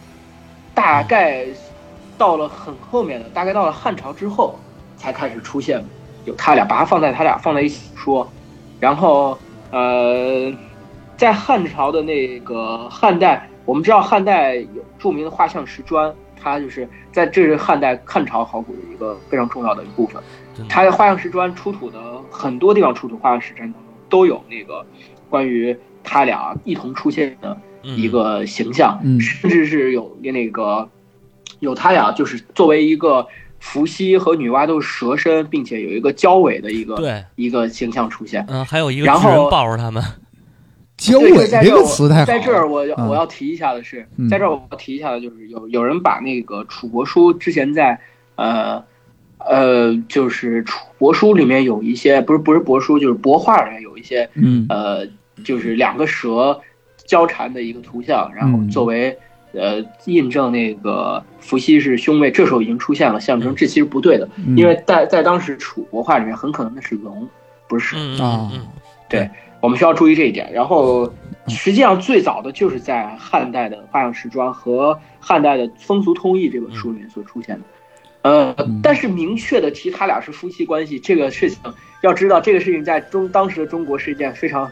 [0.74, 1.46] 大概
[2.18, 4.60] 到了很后面的，大概到了汉朝之后
[4.96, 5.84] 才开始出现。
[6.26, 8.32] 有他俩，把它放在他俩放在一起说，
[8.80, 9.36] 然后
[9.72, 10.54] 呃，
[11.18, 20.22] 在汉朝的那个汉代，我们知道汉代有著名的画像石砖，它就是在这是汉代汉朝考古的一个非常重要的一部分。
[20.70, 20.92] 它的。
[20.92, 22.00] 画像石砖出土的
[22.30, 23.74] 很多地方出土画像石砖
[24.08, 24.86] 都有那个
[25.28, 29.20] 关于他俩一同出现的一个形象，嗯。
[29.20, 30.88] 甚至是有那个
[31.62, 33.26] 有他俩就是作为一个
[33.60, 38.46] 伏羲和女娲都是蛇身，并且有一个交尾的一个对，一个形象出现。
[38.50, 39.08] 嗯，还有一个
[39.50, 40.04] 抱着他们，
[40.98, 44.28] 交尾这个在这儿我词太，在这儿我我要提一下的是，嗯。
[44.28, 48.00] 在这儿我要提一下的就是有有人把那个楚国书之前在
[48.36, 48.84] 呃
[49.38, 54.66] 呃，就是楚帛书里面有一些，不是不是帛书，就是帛画里面有一些，嗯。
[54.70, 55.08] 呃，
[55.44, 56.60] 就是两个蛇
[57.06, 58.70] 交缠的一个图像，然后嗯。
[58.70, 59.18] 作为
[59.54, 64.58] 呃印证那个伏羲是兄妹，这时候已经出现了象征，这其实不对的，嗯。
[64.58, 67.28] 因为在在当时楚国画里面很可能那是龙，
[67.68, 68.50] 不是啊。
[68.54, 68.62] 嗯
[69.12, 69.30] 嗯
[69.62, 70.52] 我们需要注意这一点。
[70.52, 71.14] 然后，
[71.48, 77.62] 实际上最早的就是在汉代的《画像石砖》和汉代的《风俗通义》这本书里面所出现的。
[78.24, 81.60] 呃嗯，但是明确的提他俩是夫妻关系这个事情，
[82.02, 84.68] 要知道这个事情在中当时的中国是一件非常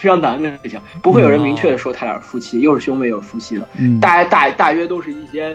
[0.00, 3.68] 非常难的事情，不会有人明确的说他俩是夫妻，又是兄妹又是夫妻的。
[4.00, 5.54] 大家大大约都是一些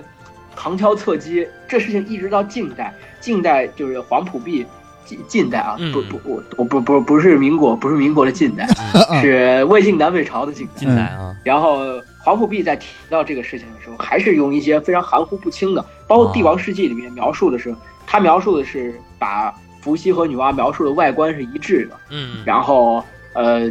[0.56, 1.48] 旁敲侧击。
[1.68, 4.64] 这事情一直到近代，近代就是黄埔壁，
[5.04, 5.92] 近近代啊，嗯。
[5.92, 8.68] 不不我我不不不是民国，不是民国的近代，
[9.10, 9.20] 嗯。
[9.20, 10.74] 是魏晋南北朝的近代。
[10.76, 11.80] 近代啊，然后
[12.24, 17.76] 黄埔壁在提到这个事情的时候，还是用一些非常含糊不清的，包括《帝王世纪》里面描述的是，
[18.06, 22.44] 他描述的是把伏羲和女娲描述的外观是一致的，嗯。
[22.46, 23.70] 然后呃，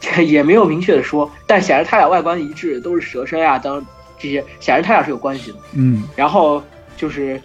[0.24, 3.84] 也没有明确的说，但显然他俩外观一致，都是蛇身啊当
[4.18, 5.58] 这些，显然他俩是有关系的。
[5.74, 6.62] 嗯然后
[6.96, 7.40] 就是，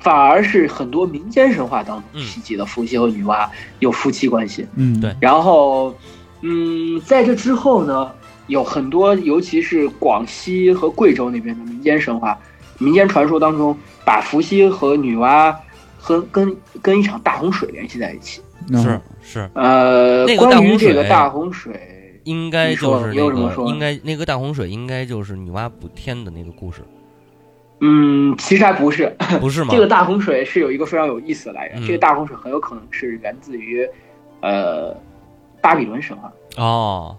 [0.00, 3.48] 反而是很多民间神话当中嗯提及的伏羲和女娲
[3.80, 4.66] 有夫妻关系。
[4.76, 5.94] 嗯对然后，
[6.42, 8.10] 嗯，在这之后呢，
[8.46, 12.38] 有很多，尤其是广西和贵州那边的民间神话、
[12.78, 15.54] 民间传说当中，把伏羲和女娲
[15.98, 18.40] 和跟跟一场大洪水联系在一起。
[18.70, 26.82] 嗯是是，呃，那个大关于洪水这个大洪水，应该就是那个什么说应该那个大洪水应该就是女娲补天的那个故事，
[27.80, 29.12] 嗯，其实还不是。
[29.40, 29.70] 不是吗？
[29.72, 33.84] 这个大洪水是有一个非常有意思的来源，嗯这个大洪水很有可能是源自于，
[34.42, 34.96] 呃，
[35.60, 36.32] 巴比伦神话。
[36.56, 37.16] 哦，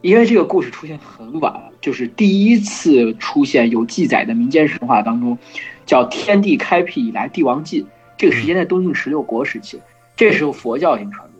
[0.00, 5.38] 因为这个故事出现很晚了，就是第一次出现有记载的民间神话当中，
[5.86, 7.86] 叫天地开辟以来帝王纪。
[8.18, 9.80] 这个时间在东晋十六国时期，
[10.16, 11.33] 这时候佛教已经传入。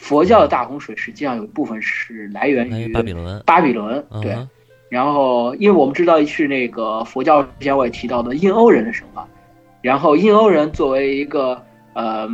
[0.00, 4.32] 佛教的大洪水实际上有一部分是来源于巴比伦，巴比伦，对。
[4.32, 4.48] 嗯
[4.90, 9.24] 然后，因为我们知道是那个佛教之前我也提到的印欧人的神话，
[9.82, 12.28] 然后印欧人作为一个呃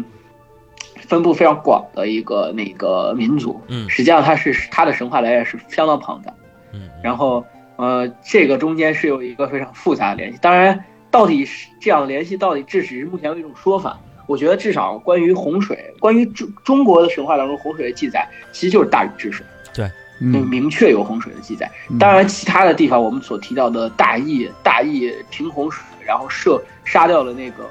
[1.03, 6.33] 分布非常广的一个那个民族，嗯实际上它是它的神话来源是相当庞大。
[6.73, 7.45] 嗯，然后
[7.77, 10.39] 呃，这个中间是有一个非常复杂的联系。
[10.41, 14.01] 当然，到底是这样联系，到底这只是目前的一种说法。
[14.27, 21.71] 我觉得至少关于洪水，关于中中国的神话当中洪水的记载，其实就是大禹治水，对嗯明确有洪水的记载。
[21.91, 27.69] 嗯当然，其他的地方我们所提到的大禹大禹平洪水，然后射杀掉了那个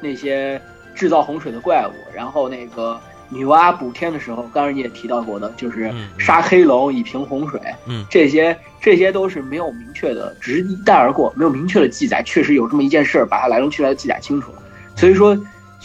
[0.00, 0.60] 那些
[0.94, 14.58] 制造洪水的怪物，然后那个女娲补天的时候，刚才你也提到过的，就是杀黑龙以平洪水，嗯这些这些都是没有明确的，只是一带而过，没有明确的记载，确实有这么一件事儿，把它来龙去脉记载清楚了。
[14.94, 15.36] 所以说，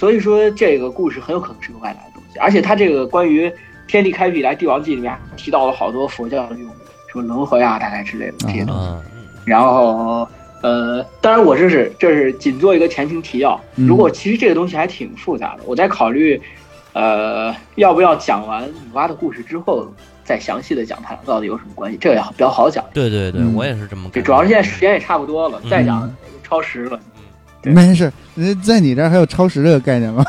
[0.01, 3.53] 所以说这个故事很有可能是个外来的东西，而且它这个关于
[3.87, 6.71] 天地开辟以来帝王记里面提到了好多佛教的这种
[7.11, 8.87] 什么轮回啊，大概之类的这些东西。
[8.87, 9.03] 嗯
[9.45, 10.27] 然后，
[10.63, 13.61] 呃，当然我这是这是仅做一个前情提要。
[13.75, 16.41] 嗯如果其实这个东西还挺复杂的，我在考虑，
[16.93, 19.87] 呃，要不要讲完女娲的故事之后，
[20.23, 22.83] 再详细的讲它俩到底有什么关系，这个也比较好讲。
[22.91, 26.11] 对对对，嗯我也是这么主要是现在时间也差不多了，嗯再讲
[26.43, 26.99] 超时了。
[27.61, 30.23] 对没事，呃在你这儿还有超时这个概念吗？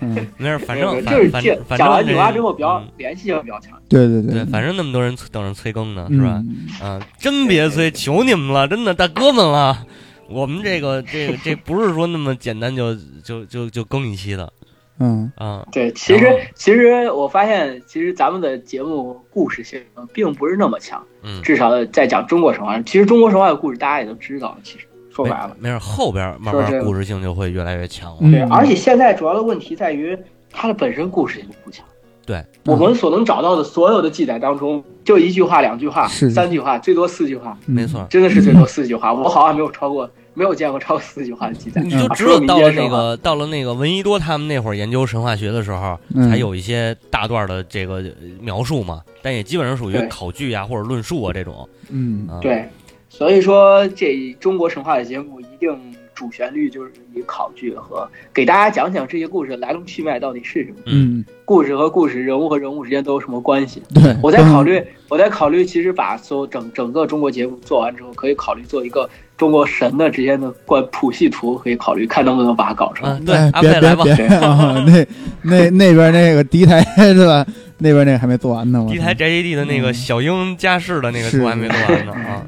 [0.00, 3.80] 嗯，没事，反正就是反讲讲完反正这女娣之后，比较嗯联系性比较强。
[3.88, 6.42] 对对对对，反正那么多人等着催更呢，是吧？
[6.46, 9.86] 嗯啊，真别催，求你们了，真的，大哥们了。
[10.28, 14.52] 我们这个这个这不是说那么简单就就就就更一期的
[15.00, 19.80] 嗯啊，对，其实其实我发现，其实咱们的节目故事性
[20.12, 22.78] 并不是那么强，嗯，至少在讲中国神话。
[22.82, 24.84] 其实中国神话的故事大家也都知道，其实
[25.24, 25.56] 说白了。
[25.58, 28.18] 没事，后边慢慢故事性就会越来越强了。
[28.20, 30.16] 嗯对，而且现在主要的问题在于
[30.52, 31.84] 它的本身故事性不强。
[32.24, 39.14] 对，我们所能找到的所有的记载当中，就一句话、两句话、三句话，最多四句话，嗯没错，真的是最多四句话。
[39.14, 41.80] 我好像没有超过，没有见过超过四句话的记载。
[41.80, 48.10] 你就只有到了那个到了那个闻一多他们那会儿研究神话学的时候，嗯才有一些大段的这个呃
[48.42, 51.66] 描述嘛，但也基本上属于考据啊或者论述啊这种。
[51.88, 52.68] 嗯啊，对，
[53.08, 55.76] 所以说这中国神话的节目一定
[56.14, 63.82] 主旋律就是以考据和给大家讲讲这些故事的来龙去脉到底是什么，嗯，故事和故事、人物和人物之间都有什么关系。
[63.94, 73.12] 对，我在考虑，我在考虑，其实把所有整整个中国节目做完之后，可以考虑做一个中国神的之间的关谱系图，可以考虑看能不能把它搞出来。
[73.12, 74.82] 嗯，对，别别别啊！
[74.86, 75.06] 那
[75.42, 76.82] 那那边那个敌台
[77.14, 77.46] 是吧？
[77.78, 78.82] 那边那个还没做完呢。
[78.82, 82.42] 我第一台宅基地的那个嗯小英家世的那个是图还没做完呢啊。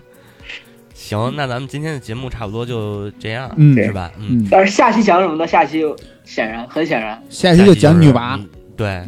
[1.10, 4.12] 行，那咱们今天的节目差不多就这样，嗯是吧？
[4.16, 5.44] 嗯，嗯，但是下期讲什么呢？
[5.44, 5.82] 下期
[6.24, 8.48] 显然很显然，下期就讲女娃，嗯。
[8.76, 9.02] 对，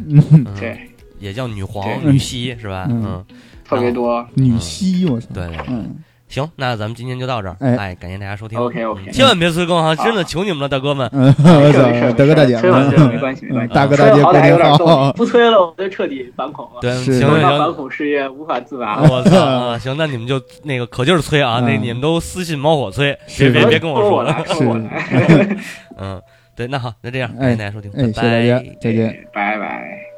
[0.59, 0.77] 对，
[1.19, 2.85] 也叫女皇、女西是吧？
[2.89, 3.03] 嗯。
[3.05, 3.25] 嗯，
[3.63, 4.27] 特别多。
[4.33, 5.95] 女西，我操，对对，嗯，
[6.33, 11.07] 行，那咱们今天就到这儿，哎哎，感谢大家收听 OK OK，千万别催更哈，真的求你们了，大哥们。
[11.13, 16.81] 嗯，我没事没事，大，哥大姐没关系没关系，大哥大姐好歹还有点动好力，，不催了我就彻底反恐了。
[16.81, 18.99] 对，行行行反行，恐事业无法自拔。
[19.03, 19.77] 我操啊！
[19.77, 25.57] 行，那你们就那个可劲儿催啊，那嗯你们都私信猫火催，别别别跟我说说来， 说我来，
[25.99, 26.19] 嗯，
[26.55, 29.27] 对，那好，那这样，哎感谢大家收听，哎，谢谢大家，再见。
[29.31, 30.12] 拜拜。